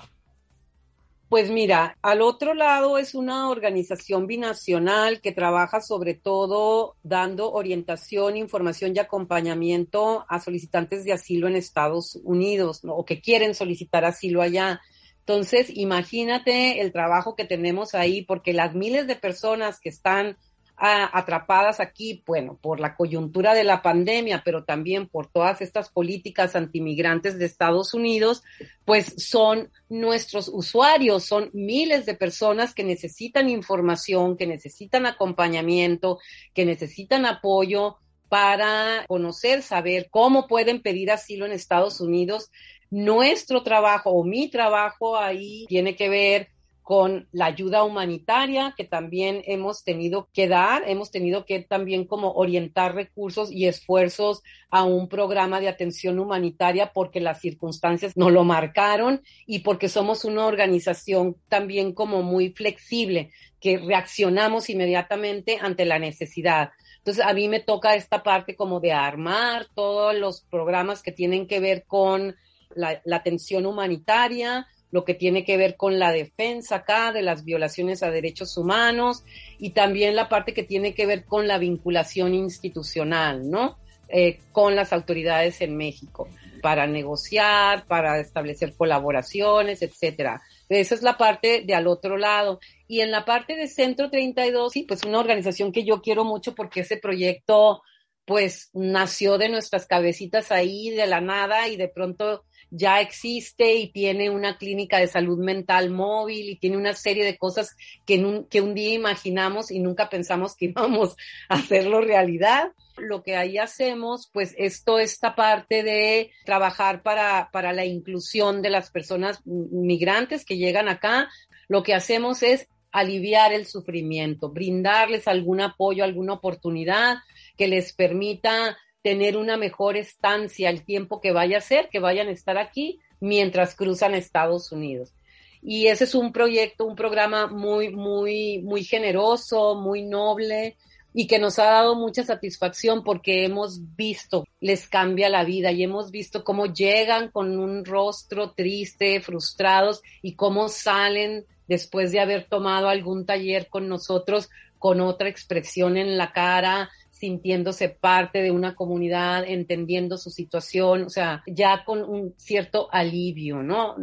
Pues 1.28 1.50
mira, 1.50 1.98
al 2.04 2.22
otro 2.22 2.54
lado 2.54 3.00
es 3.00 3.16
una 3.16 3.50
organización 3.50 4.28
binacional 4.28 5.22
que 5.22 5.32
trabaja 5.32 5.82
sobre 5.82 6.14
todo 6.14 6.98
dando 7.02 7.52
orientación, 7.52 8.38
información 8.38 8.94
y 8.96 9.00
acompañamiento 9.00 10.24
a 10.30 10.40
solicitantes 10.40 11.04
de 11.04 11.14
asilo 11.14 11.48
en 11.48 11.56
Estados 11.56 12.20
Unidos 12.24 12.82
o 12.84 13.04
que 13.06 13.22
quieren 13.22 13.56
solicitar 13.56 14.06
asilo 14.06 14.44
allá. 14.44 14.82
Entonces, 15.30 15.70
imagínate 15.76 16.82
el 16.82 16.92
trabajo 16.92 17.36
que 17.36 17.46
tenemos 17.46 17.94
ahí, 17.94 18.24
porque 18.24 18.52
las 18.52 18.74
miles 18.74 19.06
de 19.06 19.16
personas 19.16 19.80
que 19.80 19.90
están 19.90 20.38
atrapadas 20.76 21.80
aquí, 21.80 22.24
bueno, 22.26 22.58
por 22.60 22.80
la 22.80 22.96
coyuntura 22.96 23.54
de 23.54 23.64
la 23.64 23.84
pandemia, 23.84 24.42
pero 24.44 24.64
también 24.64 25.08
por 25.08 25.28
todas 25.28 25.62
estas 25.62 25.90
políticas 25.90 26.56
antimigrantes 26.56 27.38
de 27.38 27.46
Estados 27.46 27.94
Unidos, 27.94 28.42
pues 28.86 29.14
son 29.18 29.70
nuestros 29.88 30.48
usuarios, 30.48 31.26
son 31.26 31.52
miles 31.54 32.08
de 32.08 32.16
personas 32.16 32.74
que 32.74 32.84
necesitan 32.84 33.52
información, 33.52 34.36
que 34.36 34.48
necesitan 34.48 35.06
acompañamiento, 35.06 36.18
que 36.56 36.66
necesitan 36.66 37.28
apoyo 37.28 37.98
para 38.30 39.06
conocer, 39.08 39.62
saber 39.62 40.08
cómo 40.10 40.48
pueden 40.48 40.82
pedir 40.82 41.12
asilo 41.12 41.46
en 41.46 41.52
Estados 41.52 42.00
Unidos. 42.00 42.50
Nuestro 42.90 43.64
trabajo 43.64 44.12
o 44.12 44.24
mi 44.24 44.50
trabajo 44.50 45.18
ahí 45.18 45.66
tiene 45.68 45.96
que 45.96 46.10
ver 46.10 46.48
con 46.90 47.28
la 47.32 47.46
ayuda 47.46 47.84
humanitaria 47.84 48.74
que 48.76 48.84
también 48.84 49.44
hemos 49.46 49.84
tenido 49.84 50.28
que 50.34 50.48
dar, 50.48 50.82
hemos 50.88 51.12
tenido 51.12 51.46
que 51.46 51.60
también 51.60 52.04
como 52.06 52.32
orientar 52.32 52.96
recursos 52.96 53.52
y 53.52 53.68
esfuerzos 53.68 54.42
a 54.72 54.86
un 54.86 55.08
programa 55.08 55.60
de 55.60 55.68
atención 55.68 56.18
humanitaria 56.18 56.92
porque 56.92 57.20
las 57.20 57.42
circunstancias 57.42 58.14
no 58.16 58.32
lo 58.32 58.44
marcaron 58.44 59.22
y 59.46 59.60
porque 59.60 59.88
somos 59.88 60.26
una 60.26 60.48
organización 60.48 61.36
también 61.48 61.94
como 61.94 62.24
muy 62.24 62.54
flexible, 62.54 63.30
que 63.60 63.78
reaccionamos 63.78 64.68
inmediatamente 64.72 65.60
ante 65.62 65.86
la 65.86 66.00
necesidad. 66.00 66.72
Entonces, 66.98 67.24
a 67.24 67.36
mí 67.36 67.48
me 67.50 67.60
toca 67.60 67.94
esta 67.94 68.24
parte 68.24 68.56
como 68.56 68.80
de 68.80 68.94
armar 68.94 69.68
todos 69.76 70.16
los 70.16 70.42
programas 70.42 71.04
que 71.04 71.12
tienen 71.12 71.46
que 71.46 71.60
ver 71.60 71.86
con 71.86 72.36
la, 72.76 73.02
la 73.04 73.16
atención 73.18 73.66
humanitaria, 73.66 74.68
lo 74.92 75.06
que 75.06 75.14
tiene 75.14 75.44
que 75.46 75.58
ver 75.58 75.76
con 75.78 76.00
la 76.00 76.12
defensa 76.12 76.78
acá 76.78 77.12
de 77.12 77.22
las 77.22 77.44
violaciones 77.44 78.02
a 78.04 78.10
derechos 78.10 78.58
humanos 78.58 79.24
y 79.60 79.72
también 79.72 80.16
la 80.16 80.30
parte 80.30 80.54
que 80.54 80.64
tiene 80.64 80.94
que 80.94 81.06
ver 81.06 81.26
con 81.26 81.48
la 81.48 81.58
vinculación 81.58 82.34
institucional, 82.34 83.50
¿no? 83.50 83.78
Eh, 84.08 84.40
con 84.52 84.76
las 84.76 84.92
autoridades 84.92 85.62
en 85.62 85.78
México 85.78 86.28
para 86.64 86.88
negociar, 86.88 87.86
para 87.86 88.20
establecer 88.20 88.74
colaboraciones, 88.76 89.82
etcétera. 89.82 90.42
Esa 90.68 90.96
es 90.96 91.02
la 91.02 91.18
parte 91.18 91.64
de 91.66 91.74
al 91.76 91.88
otro 91.88 92.18
lado. 92.18 92.60
Y 92.88 93.02
en 93.02 93.12
la 93.12 93.24
parte 93.24 93.56
de 93.56 93.68
Centro 93.68 94.10
32, 94.10 94.72
sí, 94.72 94.84
pues 94.84 95.04
una 95.04 95.20
organización 95.20 95.72
que 95.72 95.86
yo 95.86 96.02
quiero 96.02 96.24
mucho 96.24 96.56
porque 96.56 96.82
ese 96.82 96.98
proyecto, 96.98 97.82
pues, 98.26 98.70
nació 98.74 99.38
de 99.38 99.50
nuestras 99.50 99.86
cabecitas 99.86 100.52
ahí 100.52 100.90
de 100.90 101.08
la 101.08 101.22
nada 101.22 101.68
y 101.68 101.78
de 101.78 101.88
pronto 101.88 102.44
ya 102.72 103.02
existe 103.02 103.76
y 103.76 103.92
tiene 103.92 104.30
una 104.30 104.58
clínica 104.58 105.00
de 105.00 105.08
salud 105.08 105.40
mental 105.40 105.90
móvil 105.90 106.50
y 106.50 106.56
tiene 106.58 106.78
una 106.78 106.94
serie 106.94 107.26
de 107.26 107.38
cosas 107.38 107.76
que, 108.06 108.24
un, 108.24 108.46
que 108.46 108.62
un 108.62 108.76
día 108.76 108.94
imaginamos 108.94 109.72
y 109.72 109.80
nunca 109.80 110.10
pensamos 110.10 110.56
que 110.56 110.66
íbamos 110.68 111.16
a 111.48 111.56
hacerlo 111.56 112.02
realidad. 112.02 112.72
Lo 112.98 113.24
que 113.24 113.36
ahí 113.36 113.58
hacemos, 113.58 114.30
pues, 114.34 114.54
es 114.58 114.84
toda 114.84 115.02
esta 115.02 115.36
parte 115.36 115.84
de 115.84 116.32
trabajar 116.46 117.02
para, 117.02 117.50
para 117.52 117.74
la 117.74 117.86
inclusión 117.86 118.62
de 118.62 118.70
las 118.70 118.92
personas 118.92 119.42
migrantes 119.46 120.46
que 120.46 120.58
llegan 120.58 120.90
acá. 120.90 121.30
Lo 121.68 121.82
que 121.82 121.94
hacemos 121.94 122.44
es 122.44 122.68
aliviar 122.92 123.54
el 123.54 123.66
sufrimiento, 123.68 124.50
brindarles 124.50 125.28
algún 125.28 125.62
apoyo, 125.62 126.04
alguna 126.04 126.34
oportunidad 126.34 127.18
que 127.56 127.68
les 127.68 127.94
permita 127.94 128.78
tener 129.02 129.38
una 129.38 129.58
mejor 129.58 129.98
estancia 129.98 130.70
el 130.70 130.84
tiempo 130.84 131.22
que 131.22 131.32
vaya 131.32 131.58
a 131.58 131.62
ser, 131.62 131.90
que 131.90 132.00
vayan 132.00 132.28
a 132.28 132.32
estar 132.32 132.58
aquí 132.58 133.00
mientras 133.20 133.76
cruzan 133.76 134.14
Estados 134.14 134.72
Unidos. 134.72 135.14
Y 135.62 135.88
ese 135.88 136.06
es 136.06 136.16
un 136.16 136.32
proyecto, 136.32 136.86
un 136.86 136.96
programa 136.96 137.48
muy, 137.48 137.90
muy, 137.90 138.60
muy 138.62 138.84
generoso, 138.84 139.76
muy 139.76 140.04
noble 140.04 140.78
y 141.14 141.28
que 141.28 141.40
nos 141.40 141.60
ha 141.60 141.66
dado 141.66 141.96
mucha 141.96 142.24
satisfacción 142.24 143.04
porque 143.04 143.44
hemos 143.44 143.96
visto, 143.96 144.46
les 144.62 144.88
cambia 144.88 145.30
la 145.30 145.44
vida 145.44 145.72
y 145.72 145.84
hemos 145.84 146.12
visto 146.12 146.44
cómo 146.44 146.68
llegan 146.68 147.30
con 147.32 147.58
un 147.60 147.84
rostro 147.84 148.52
triste, 148.52 149.20
frustrados 149.20 150.02
y 150.22 150.36
cómo 150.36 150.70
salen 150.70 151.46
después 151.68 152.12
de 152.12 152.20
haber 152.20 152.46
tomado 152.46 152.90
algún 152.90 153.26
taller 153.26 153.68
con 153.70 153.88
nosotros 153.88 154.50
con 154.78 155.02
otra 155.02 155.28
expresión 155.28 155.98
en 155.98 156.18
la 156.18 156.32
cara, 156.32 156.90
sintiéndose 157.20 157.90
parte 157.90 158.42
de 158.42 158.50
una 158.50 158.76
comunidad, 158.76 159.44
entendiendo 159.46 160.18
su 160.18 160.30
situación, 160.30 161.04
o 161.04 161.10
sea, 161.10 161.44
ya 161.46 161.84
con 161.84 162.02
un 162.02 162.34
cierto 162.38 162.88
alivio, 162.94 163.62
¿no? 163.62 163.96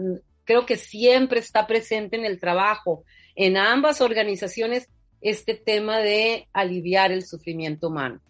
Creo 0.45 0.67
que 0.67 0.77
siempre 0.77 1.41
está 1.41 1.67
presente 1.67 2.17
en 2.17 2.27
el 2.27 2.39
trabajo, 2.39 3.05
en 3.35 3.57
ambas 3.57 4.03
organizaciones, 4.03 4.91
este 5.23 5.55
tema 5.55 5.99
de 5.99 6.47
aliviar 6.53 7.11
el 7.11 7.25
sufrimiento 7.25 7.89
humano. 7.89 8.21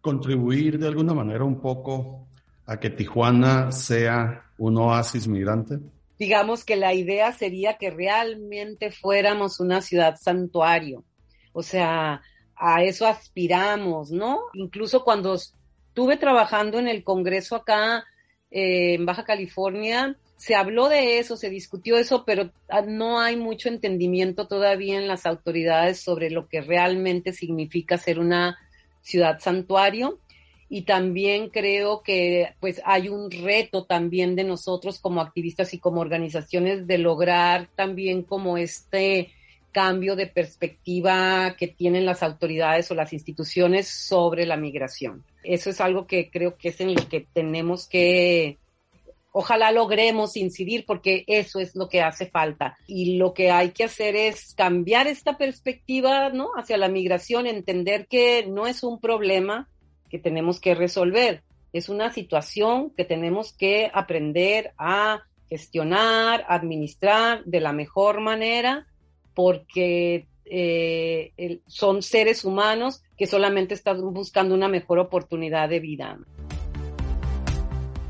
Contribuir 0.00 0.78
de 0.78 0.86
alguna 0.86 1.12
manera 1.12 1.42
un 1.42 1.60
poco 1.60 2.28
a 2.66 2.78
que 2.78 2.90
Tijuana 2.90 3.72
sea 3.72 4.44
un 4.58 4.78
oasis 4.78 5.26
migrante. 5.26 5.80
Digamos 6.20 6.64
que 6.64 6.76
la 6.76 6.94
idea 6.94 7.32
sería 7.32 7.78
que 7.78 7.90
realmente 7.90 8.92
fuéramos 8.92 9.58
una 9.58 9.82
ciudad 9.82 10.16
santuario, 10.16 11.02
o 11.52 11.64
sea, 11.64 12.22
a 12.58 12.82
eso 12.82 13.06
aspiramos, 13.06 14.10
¿no? 14.10 14.40
Incluso 14.54 15.04
cuando 15.04 15.34
estuve 15.34 16.16
trabajando 16.16 16.78
en 16.78 16.88
el 16.88 17.04
Congreso 17.04 17.56
acá 17.56 18.04
eh, 18.50 18.94
en 18.94 19.06
Baja 19.06 19.24
California, 19.24 20.16
se 20.38 20.54
habló 20.54 20.88
de 20.88 21.18
eso, 21.18 21.36
se 21.36 21.50
discutió 21.50 21.98
eso, 21.98 22.24
pero 22.24 22.52
ah, 22.68 22.82
no 22.82 23.20
hay 23.20 23.36
mucho 23.36 23.68
entendimiento 23.68 24.46
todavía 24.46 24.96
en 24.96 25.08
las 25.08 25.26
autoridades 25.26 26.00
sobre 26.00 26.30
lo 26.30 26.48
que 26.48 26.60
realmente 26.60 27.32
significa 27.32 27.98
ser 27.98 28.20
una 28.20 28.56
ciudad 29.02 29.40
santuario. 29.40 30.20
Y 30.70 30.82
también 30.82 31.48
creo 31.48 32.02
que 32.02 32.54
pues 32.60 32.80
hay 32.84 33.08
un 33.08 33.30
reto 33.30 33.84
también 33.84 34.36
de 34.36 34.44
nosotros 34.44 35.00
como 35.00 35.20
activistas 35.20 35.74
y 35.74 35.78
como 35.78 36.00
organizaciones 36.00 36.86
de 36.86 36.98
lograr 36.98 37.68
también 37.74 38.22
como 38.22 38.58
este 38.58 39.32
cambio 39.72 40.16
de 40.16 40.26
perspectiva 40.26 41.54
que 41.58 41.68
tienen 41.68 42.06
las 42.06 42.22
autoridades 42.22 42.90
o 42.90 42.94
las 42.94 43.12
instituciones 43.12 43.88
sobre 43.88 44.46
la 44.46 44.56
migración. 44.56 45.24
Eso 45.44 45.70
es 45.70 45.80
algo 45.80 46.06
que 46.06 46.30
creo 46.30 46.56
que 46.56 46.70
es 46.70 46.80
en 46.80 46.94
lo 46.94 47.08
que 47.08 47.26
tenemos 47.32 47.86
que, 47.88 48.58
ojalá 49.32 49.70
logremos 49.70 50.36
incidir 50.36 50.84
porque 50.86 51.24
eso 51.26 51.60
es 51.60 51.76
lo 51.76 51.88
que 51.88 52.02
hace 52.02 52.26
falta. 52.26 52.76
Y 52.86 53.16
lo 53.18 53.34
que 53.34 53.50
hay 53.50 53.70
que 53.70 53.84
hacer 53.84 54.16
es 54.16 54.54
cambiar 54.54 55.06
esta 55.06 55.38
perspectiva, 55.38 56.30
¿no? 56.30 56.50
Hacia 56.56 56.76
la 56.76 56.88
migración, 56.88 57.46
entender 57.46 58.06
que 58.08 58.46
no 58.46 58.66
es 58.66 58.82
un 58.82 59.00
problema 59.00 59.68
que 60.10 60.18
tenemos 60.18 60.58
que 60.58 60.74
resolver, 60.74 61.42
es 61.72 61.88
una 61.88 62.12
situación 62.12 62.90
que 62.96 63.04
tenemos 63.04 63.52
que 63.52 63.90
aprender 63.92 64.72
a 64.76 65.22
gestionar, 65.48 66.44
administrar 66.48 67.44
de 67.44 67.60
la 67.60 67.72
mejor 67.72 68.20
manera 68.20 68.87
porque 69.38 70.26
eh, 70.46 71.60
son 71.68 72.02
seres 72.02 72.44
humanos 72.44 73.04
que 73.16 73.28
solamente 73.28 73.72
están 73.72 74.00
buscando 74.12 74.52
una 74.52 74.66
mejor 74.66 74.98
oportunidad 74.98 75.68
de 75.68 75.78
vida. 75.78 76.18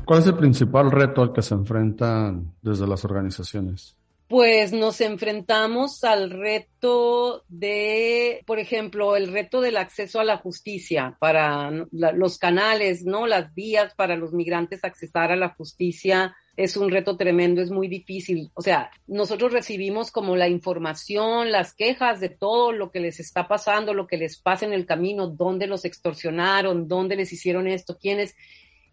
¿Cuál 0.05 0.21
es 0.21 0.25
el 0.25 0.37
principal 0.37 0.89
reto 0.89 1.21
al 1.21 1.31
que 1.31 1.43
se 1.43 1.53
enfrentan 1.53 2.55
desde 2.63 2.87
las 2.87 3.05
organizaciones? 3.05 3.95
Pues 4.27 4.73
nos 4.73 5.01
enfrentamos 5.01 6.03
al 6.03 6.31
reto 6.31 7.43
de, 7.47 8.41
por 8.47 8.57
ejemplo, 8.57 9.15
el 9.15 9.31
reto 9.31 9.61
del 9.61 9.77
acceso 9.77 10.19
a 10.19 10.23
la 10.23 10.37
justicia 10.37 11.15
para 11.19 11.69
los 11.91 12.39
canales, 12.39 13.05
¿no? 13.05 13.27
Las 13.27 13.53
vías 13.53 13.93
para 13.93 14.15
los 14.15 14.33
migrantes 14.33 14.83
accesar 14.83 15.31
a 15.31 15.35
la 15.35 15.49
justicia 15.49 16.35
es 16.59 16.75
un 16.75 16.91
reto 16.91 17.15
tremendo, 17.15 17.61
es 17.61 17.71
muy 17.71 17.87
difícil. 17.87 18.51
O 18.53 18.61
sea, 18.61 18.91
nosotros 19.07 19.53
recibimos 19.53 20.11
como 20.11 20.35
la 20.35 20.49
información, 20.49 21.53
las 21.53 21.73
quejas 21.73 22.19
de 22.19 22.27
todo 22.27 22.73
lo 22.73 22.91
que 22.91 22.99
les 22.99 23.21
está 23.21 23.47
pasando, 23.47 23.93
lo 23.93 24.07
que 24.07 24.17
les 24.17 24.37
pasa 24.37 24.65
en 24.65 24.73
el 24.73 24.85
camino, 24.85 25.27
dónde 25.27 25.67
los 25.67 25.85
extorsionaron, 25.85 26.89
dónde 26.89 27.15
les 27.15 27.31
hicieron 27.31 27.65
esto, 27.65 27.97
quiénes 27.97 28.35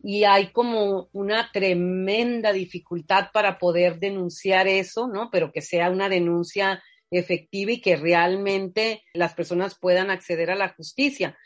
y 0.00 0.22
hay 0.22 0.52
como 0.52 1.08
una 1.12 1.50
tremenda 1.52 2.52
dificultad 2.52 3.30
para 3.32 3.58
poder 3.58 3.98
denunciar 3.98 4.68
eso, 4.68 5.08
¿no? 5.08 5.30
Pero 5.32 5.50
que 5.50 5.60
sea 5.60 5.90
una 5.90 6.08
denuncia 6.08 6.84
efectiva 7.10 7.72
y 7.72 7.80
que 7.80 7.96
realmente 7.96 9.02
las 9.12 9.34
personas 9.34 9.76
puedan 9.76 10.10
acceder 10.10 10.52
a 10.52 10.56
la 10.56 10.68
justicia. 10.68 11.36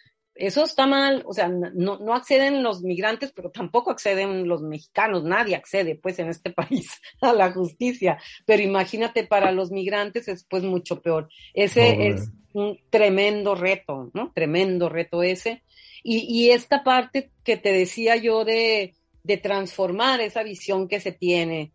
Eso 0.41 0.65
está 0.65 0.87
mal, 0.87 1.23
o 1.27 1.35
sea, 1.35 1.49
no, 1.49 1.99
no 1.99 2.15
acceden 2.15 2.63
los 2.63 2.81
migrantes, 2.81 3.31
pero 3.31 3.51
tampoco 3.51 3.91
acceden 3.91 4.49
los 4.49 4.63
mexicanos, 4.63 5.23
nadie 5.23 5.55
accede 5.55 5.97
pues 5.97 6.19
en 6.19 6.31
este 6.31 6.51
país 6.51 6.91
a 7.21 7.35
la 7.35 7.53
justicia, 7.53 8.19
pero 8.47 8.63
imagínate 8.63 9.25
para 9.25 9.53
los 9.53 9.71
migrantes 9.71 10.29
es 10.29 10.45
pues 10.45 10.63
mucho 10.63 11.03
peor. 11.03 11.29
Ese 11.53 12.09
es 12.09 12.31
un 12.55 12.79
tremendo 12.89 13.55
reto, 13.55 14.11
¿no? 14.15 14.33
Tremendo 14.35 14.89
reto 14.89 15.23
ese. 15.23 15.63
Y, 16.03 16.49
esta 16.49 16.83
parte 16.83 17.31
que 17.45 17.59
te 17.59 17.73
decía 17.73 18.17
yo 18.17 18.47
de, 18.47 18.95
de 19.23 19.37
transformar 19.37 20.23
esa 20.23 20.43
visión 20.43 20.89
que 20.89 21.01
se 21.01 21.13
tiene, 21.13 21.73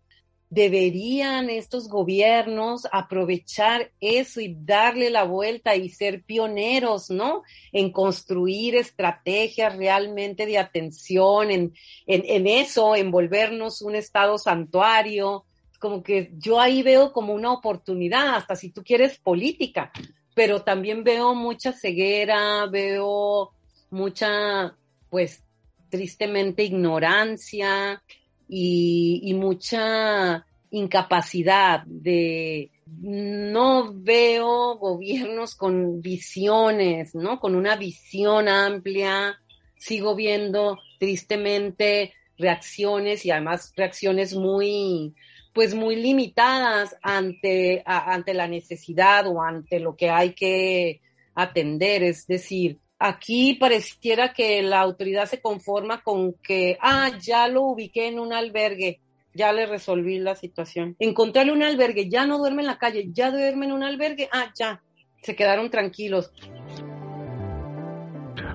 deberían 0.56 1.50
estos 1.50 1.89
gobiernos 1.89 2.88
aprovechar 2.94 3.91
eso 4.00 4.39
y 4.39 4.56
darle 4.58 5.10
la 5.10 5.26
vuelta 5.26 5.76
y 5.76 5.89
ser 5.89 6.24
pioneros, 6.24 7.10
¿no? 7.10 7.44
En 7.74 7.91
construir 7.91 8.76
estrategias 8.76 9.76
realmente 9.76 10.46
de 10.46 10.58
atención, 10.58 11.52
en, 11.52 11.74
en, 12.08 12.24
en 12.26 12.48
eso, 12.48 12.96
en 12.96 13.12
volvernos 13.12 13.82
un 13.82 13.96
estado 13.96 14.38
santuario. 14.38 15.44
Como 15.78 16.02
que 16.02 16.32
yo 16.38 16.62
ahí 16.62 16.84
veo 16.84 17.12
como 17.12 17.34
una 17.34 17.52
oportunidad, 17.52 18.36
hasta 18.36 18.56
si 18.56 18.72
tú 18.72 18.82
quieres 18.82 19.20
política, 19.20 19.91
pero 20.34 20.62
también 20.62 21.04
veo 21.04 21.36
mucha 21.36 21.74
ceguera, 21.74 22.65
veo 22.68 23.52
mucha, 23.89 24.74
pues, 25.10 25.44
tristemente 25.89 26.63
ignorancia 26.63 28.02
y, 28.47 29.34
mucha 29.36 30.45
incapacidad 30.71 31.84
de 31.86 32.71
no 32.86 33.91
veo 33.93 34.77
gobiernos 34.77 35.55
con 35.55 36.01
visiones, 36.01 37.15
¿no? 37.15 37.39
Con 37.39 37.55
una 37.55 37.75
visión 37.75 38.47
amplia. 38.47 39.39
Sigo 39.77 40.15
viendo 40.15 40.79
tristemente 40.99 42.13
reacciones 42.38 43.25
y 43.25 43.31
además 43.31 43.73
reacciones 43.75 44.36
muy, 44.36 45.15
pues 45.53 45.73
muy 45.73 45.95
limitadas 45.95 46.95
ante, 47.01 47.84
ante 47.86 48.34
la 48.34 48.47
necesidad 48.47 49.27
o 49.27 49.41
ante 49.41 49.79
lo 49.79 49.95
que 49.95 50.10
hay 50.10 50.34
que 50.34 51.01
atender. 51.34 52.03
Es 52.03 52.27
decir, 52.27 52.79
Aquí 52.97 53.55
pareciera 53.55 54.34
que 54.34 54.62
la 54.62 54.79
autoridad 54.79 55.25
se 55.25 55.41
conforma 55.41 56.01
con 56.01 56.34
que, 56.41 56.77
ah, 56.81 57.12
ya 57.19 57.47
lo 57.47 57.63
ubiqué 57.63 58.08
en 58.08 58.19
un 58.19 58.31
albergue, 58.31 59.01
ya 59.34 59.51
le 59.51 59.65
resolví 59.65 60.17
la 60.17 60.36
situación. 60.36 60.95
Encontrarle 60.99 61.51
un 61.51 61.63
albergue, 61.63 62.10
ya 62.10 62.25
no 62.25 62.38
duerme 62.38 62.62
en 62.62 62.67
la 62.67 62.77
calle, 62.77 63.10
ya 63.12 63.31
duerme 63.31 63.65
en 63.65 63.73
un 63.73 63.84
albergue, 63.84 64.29
ah, 64.31 64.51
ya, 64.58 64.81
se 65.21 65.36
quedaron 65.36 65.69
tranquilos. 65.69 66.31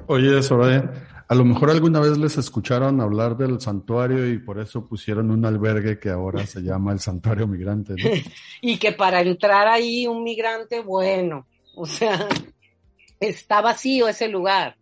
Oye, 0.07 0.43
Soraya, 0.43 0.91
a 1.29 1.35
lo 1.35 1.45
mejor 1.45 1.71
alguna 1.71 2.01
vez 2.01 2.19
les 2.19 2.39
escucharon 2.39 3.01
hablar 3.01 3.37
del 3.37 3.61
santuario 3.61 4.27
y 4.27 4.39
por 4.39 4.59
eso 4.59 4.89
pusieron 4.89 5.31
un 5.31 5.45
albergue 5.45 6.01
que 6.01 6.09
ahora 6.09 6.45
se 6.47 6.61
llama 6.61 6.93
el 6.93 6.99
santuario 6.99 7.47
migrante. 7.47 7.93
¿no? 7.93 8.11
y 8.63 8.79
que 8.79 8.93
para 8.93 9.21
entrar 9.21 9.69
ahí 9.69 10.07
un 10.07 10.25
migrante, 10.25 10.81
bueno, 10.81 11.47
o 11.77 11.87
sea, 11.87 12.27
está 13.21 13.61
vacío 13.61 14.09
ese 14.09 14.29
lugar. 14.29 14.77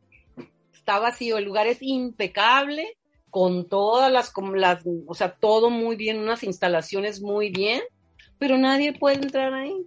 Está 0.73 0.99
vacío, 0.99 1.37
el 1.37 1.45
lugar 1.45 1.67
es 1.67 1.79
impecable, 1.83 2.97
con 3.31 3.69
todas 3.69 4.11
las, 4.11 4.31
como 4.31 4.55
las, 4.55 4.83
o 5.07 5.15
sea, 5.15 5.35
todo 5.35 5.71
muy 5.71 5.97
bien, 5.97 6.19
unas 6.19 6.43
instalaciones 6.45 7.21
muy 7.21 7.51
bien, 7.51 7.83
pero 8.39 8.57
nadie 8.57 8.93
puede 8.93 9.17
entrar 9.17 9.53
ahí. 9.53 9.87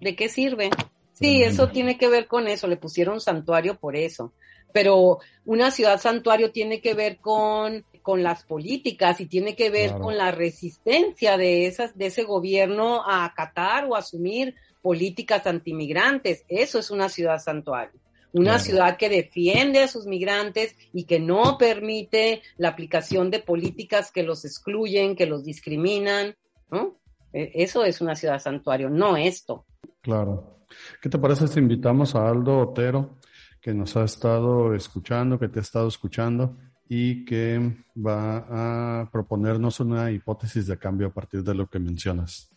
¿De 0.00 0.14
qué 0.14 0.28
sirve? 0.28 0.70
Sí, 1.12 1.42
eso 1.42 1.68
tiene 1.68 1.98
que 1.98 2.08
ver 2.08 2.26
con 2.26 2.48
eso, 2.48 2.66
le 2.66 2.76
pusieron 2.76 3.20
santuario 3.20 3.78
por 3.78 3.96
eso. 3.96 4.32
Pero 4.72 5.18
una 5.44 5.70
ciudad 5.70 6.00
santuario 6.00 6.52
tiene 6.52 6.80
que 6.80 6.94
ver 6.94 7.18
con, 7.18 7.84
con 8.02 8.22
las 8.22 8.44
políticas 8.44 9.20
y 9.20 9.26
tiene 9.26 9.54
que 9.54 9.70
ver 9.70 9.92
con 9.98 10.16
la 10.16 10.30
resistencia 10.30 11.36
de 11.36 11.66
esas, 11.66 11.96
de 11.96 12.06
ese 12.06 12.24
gobierno 12.24 13.02
a 13.06 13.24
acatar 13.24 13.86
o 13.86 13.96
asumir 13.96 14.54
políticas 14.82 15.46
antimigrantes. 15.46 16.44
Eso 16.48 16.78
es 16.78 16.90
una 16.90 17.08
ciudad 17.08 17.38
santuario. 17.38 18.00
Una 18.32 18.60
ciudad 18.60 18.96
que 18.96 19.08
defiende 19.08 19.80
a 19.80 19.88
sus 19.88 20.06
migrantes 20.06 20.76
y 20.92 21.04
que 21.04 21.18
no 21.18 21.58
permite 21.58 22.42
la 22.58 22.68
aplicación 22.68 23.30
de 23.30 23.40
políticas 23.40 24.12
que 24.12 24.22
los 24.22 24.44
excluyen, 24.44 25.16
que 25.16 25.26
los 25.26 25.44
discriminan. 25.44 26.36
¿no? 26.70 27.00
E, 27.32 27.50
eso 27.54 27.84
es 27.84 28.00
una 28.00 28.14
ciudad 28.14 28.38
santuario, 28.38 28.88
no 28.88 29.16
esto. 29.16 29.64
Claro. 30.00 30.60
¿Qué 31.02 31.08
te 31.08 31.18
parece 31.18 31.48
si 31.48 31.58
invitamos 31.58 32.14
a 32.14 32.28
Aldo 32.28 32.58
Otero, 32.58 33.18
que 33.60 33.74
nos 33.74 33.96
ha 33.96 34.04
estado 34.04 34.74
escuchando, 34.74 35.38
que 35.38 35.48
te 35.48 35.58
ha 35.58 35.62
estado 35.62 35.88
escuchando 35.88 36.56
y 36.92 37.24
que 37.24 37.60
va 37.96 39.02
a 39.02 39.10
proponernos 39.12 39.78
una 39.78 40.10
hipótesis 40.10 40.66
de 40.66 40.76
cambio 40.76 41.06
a 41.06 41.14
partir 41.14 41.44
de 41.44 41.54
lo 41.54 41.68
que 41.68 41.78
mencionas? 41.78 42.50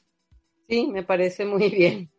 Sí, 0.67 0.88
me 0.88 1.04
parece 1.04 1.46
muy 1.46 1.69
bien. 1.69 2.10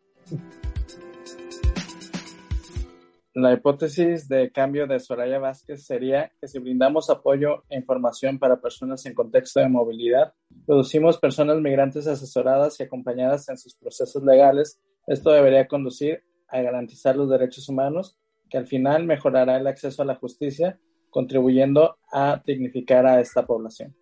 La 3.33 3.51
hipótesis 3.51 4.29
de 4.29 4.49
cambio 4.49 4.87
de 4.87 5.01
Soraya 5.01 5.39
Vázquez 5.39 5.85
sería 5.85 6.31
que 6.39 6.47
si 6.47 6.57
brindamos 6.59 7.09
apoyo 7.09 7.65
e 7.67 7.75
información 7.75 8.39
para 8.39 8.61
personas 8.61 9.05
en 9.05 9.13
contexto 9.13 9.59
de 9.59 9.67
movilidad, 9.67 10.33
producimos 10.65 11.17
personas 11.17 11.59
migrantes 11.59 12.07
asesoradas 12.07 12.79
y 12.79 12.83
acompañadas 12.83 13.49
en 13.49 13.57
sus 13.57 13.75
procesos 13.75 14.23
legales, 14.23 14.79
esto 15.05 15.31
debería 15.31 15.67
conducir 15.67 16.23
a 16.47 16.61
garantizar 16.61 17.17
los 17.17 17.29
derechos 17.29 17.67
humanos, 17.67 18.17
que 18.49 18.57
al 18.57 18.67
final 18.67 19.03
mejorará 19.03 19.57
el 19.57 19.67
acceso 19.67 20.01
a 20.01 20.05
la 20.05 20.15
justicia, 20.15 20.79
contribuyendo 21.15 21.95
a 22.11 22.41
dignificar 22.45 23.05
a 23.05 23.21
esta 23.21 23.45
población. 23.45 23.95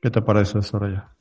¿Qué 0.00 0.08
te 0.08 0.22
parece, 0.22 0.62
Soraya? 0.62 1.12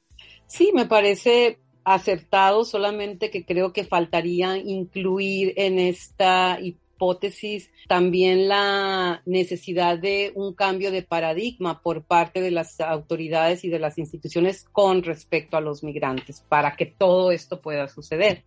Sí, 0.46 0.72
me 0.76 0.86
parece 0.86 1.58
acertado, 1.84 2.66
solamente 2.66 3.32
que 3.32 3.44
creo 3.44 3.74
que 3.74 3.84
faltaría 3.84 4.58
incluir 4.58 5.54
en 5.58 5.80
esta 5.80 6.60
hipótesis 6.62 7.72
también 7.88 8.48
la 8.48 9.24
necesidad 9.26 9.98
de 9.98 10.34
un 10.36 10.54
cambio 10.54 10.92
de 10.92 11.02
paradigma 11.02 11.82
por 11.82 12.04
parte 12.04 12.42
de 12.42 12.52
las 12.52 12.80
autoridades 12.80 13.64
y 13.64 13.70
de 13.70 13.80
las 13.80 13.98
instituciones 13.98 14.66
con 14.72 15.02
respecto 15.02 15.58
a 15.58 15.62
los 15.62 15.84
migrantes 15.84 16.46
para 16.48 16.76
que 16.76 16.86
todo 16.86 17.32
esto 17.32 17.60
pueda 17.60 17.88
suceder. 17.88 18.44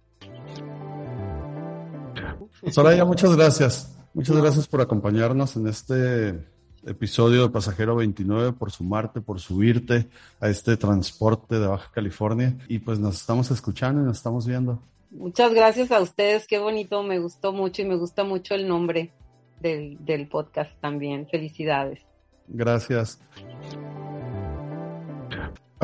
Soraya, 2.71 3.05
muchas 3.05 3.37
gracias. 3.37 3.97
Muchas 4.15 4.37
gracias 4.37 4.69
por 4.69 4.81
acompañarnos 4.81 5.57
en 5.57 5.67
este 5.67 6.47
episodio 6.87 7.43
de 7.43 7.51
Pasajero 7.51 7.97
29, 7.97 8.53
por 8.53 8.71
sumarte, 8.71 9.21
por 9.21 9.41
subirte 9.41 10.09
a 10.41 10.49
este 10.49 10.77
transporte 10.77 11.59
de 11.59 11.67
Baja 11.67 11.91
California. 11.93 12.57
Y 12.69 12.79
pues 12.79 12.99
nos 12.99 13.17
estamos 13.17 13.51
escuchando 13.51 14.03
y 14.03 14.05
nos 14.05 14.19
estamos 14.19 14.47
viendo. 14.47 14.81
Muchas 15.11 15.55
gracias 15.55 15.93
a 15.93 16.01
ustedes, 16.01 16.47
qué 16.47 16.59
bonito, 16.59 17.03
me 17.03 17.21
gustó 17.21 17.53
mucho 17.53 17.83
y 17.83 17.85
me 17.85 17.97
gusta 17.97 18.25
mucho 18.25 18.55
el 18.55 18.67
nombre 18.67 19.13
del, 19.61 20.05
del 20.05 20.27
podcast 20.27 20.73
también. 20.81 21.29
Felicidades. 21.29 22.01
Gracias. 22.49 23.21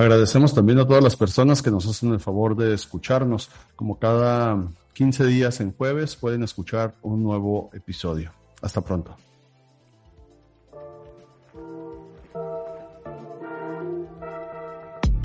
Agradecemos 0.01 0.55
también 0.55 0.79
a 0.79 0.87
todas 0.87 1.05
las 1.05 1.15
personas 1.15 1.61
que 1.61 1.71
nos 1.71 1.87
hacen 1.87 2.11
el 2.15 2.21
favor 2.21 2.57
de 2.57 2.73
escucharnos. 2.73 3.51
Como 3.77 3.99
cada 3.99 4.57
15 4.95 5.27
días 5.27 5.61
en 5.61 5.75
jueves 5.75 6.17
pueden 6.17 6.43
escuchar 6.43 6.95
un 7.03 7.23
nuevo 7.23 7.69
episodio. 7.75 8.33
Hasta 8.63 8.81
pronto. 8.81 9.15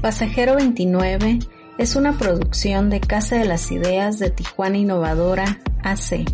Pasajero 0.01 0.57
29 0.57 1.39
es 1.77 1.95
una 1.95 2.17
producción 2.17 2.89
de 2.89 2.99
Casa 2.99 3.37
de 3.37 3.45
las 3.45 3.71
Ideas 3.71 4.19
de 4.19 4.29
Tijuana 4.29 4.77
Innovadora 4.77 5.61
AC. 5.83 6.25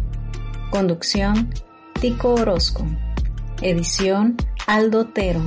Conducción, 0.72 1.54
Tico 2.00 2.34
Orozco. 2.34 2.88
Edición, 3.62 4.36
Aldo 4.66 5.06
Tero. 5.06 5.44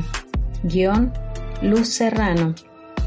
Guión, 0.62 1.12
Luz 1.60 1.88
Serrano, 1.88 2.54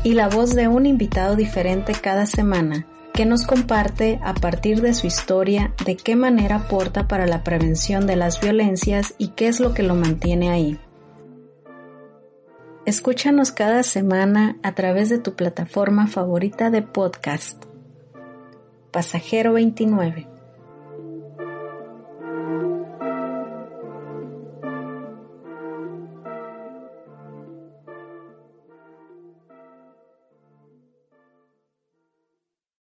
y 0.03 0.13
la 0.13 0.29
voz 0.29 0.55
de 0.55 0.67
un 0.67 0.86
invitado 0.86 1.36
diferente 1.36 1.93
cada 1.93 2.25
semana 2.25 2.86
que 3.13 3.25
nos 3.25 3.47
comparte 3.47 4.19
a 4.23 4.36
partir 4.36 4.81
de 4.81 4.93
su 4.93 5.07
historia 5.07 5.73
de 5.83 5.97
qué 5.97 6.15
manera 6.15 6.57
aporta 6.57 7.07
para 7.07 7.25
la 7.25 7.43
prevención 7.43 8.05
de 8.05 8.15
las 8.15 8.39
violencias 8.39 9.15
y 9.17 9.29
qué 9.29 9.47
es 9.47 9.60
lo 9.60 9.73
que 9.73 9.81
lo 9.81 9.95
mantiene 9.95 10.51
ahí. 10.51 10.79
Escúchanos 12.86 13.51
cada 13.51 13.81
semana 13.83 14.57
a 14.62 14.75
través 14.75 15.10
de 15.10 15.17
tu 15.17 15.36
plataforma 15.36 16.07
favorita 16.07 16.69
de 16.69 16.83
podcast. 16.83 17.65
Pasajero 18.91 19.53
29. 19.53 20.37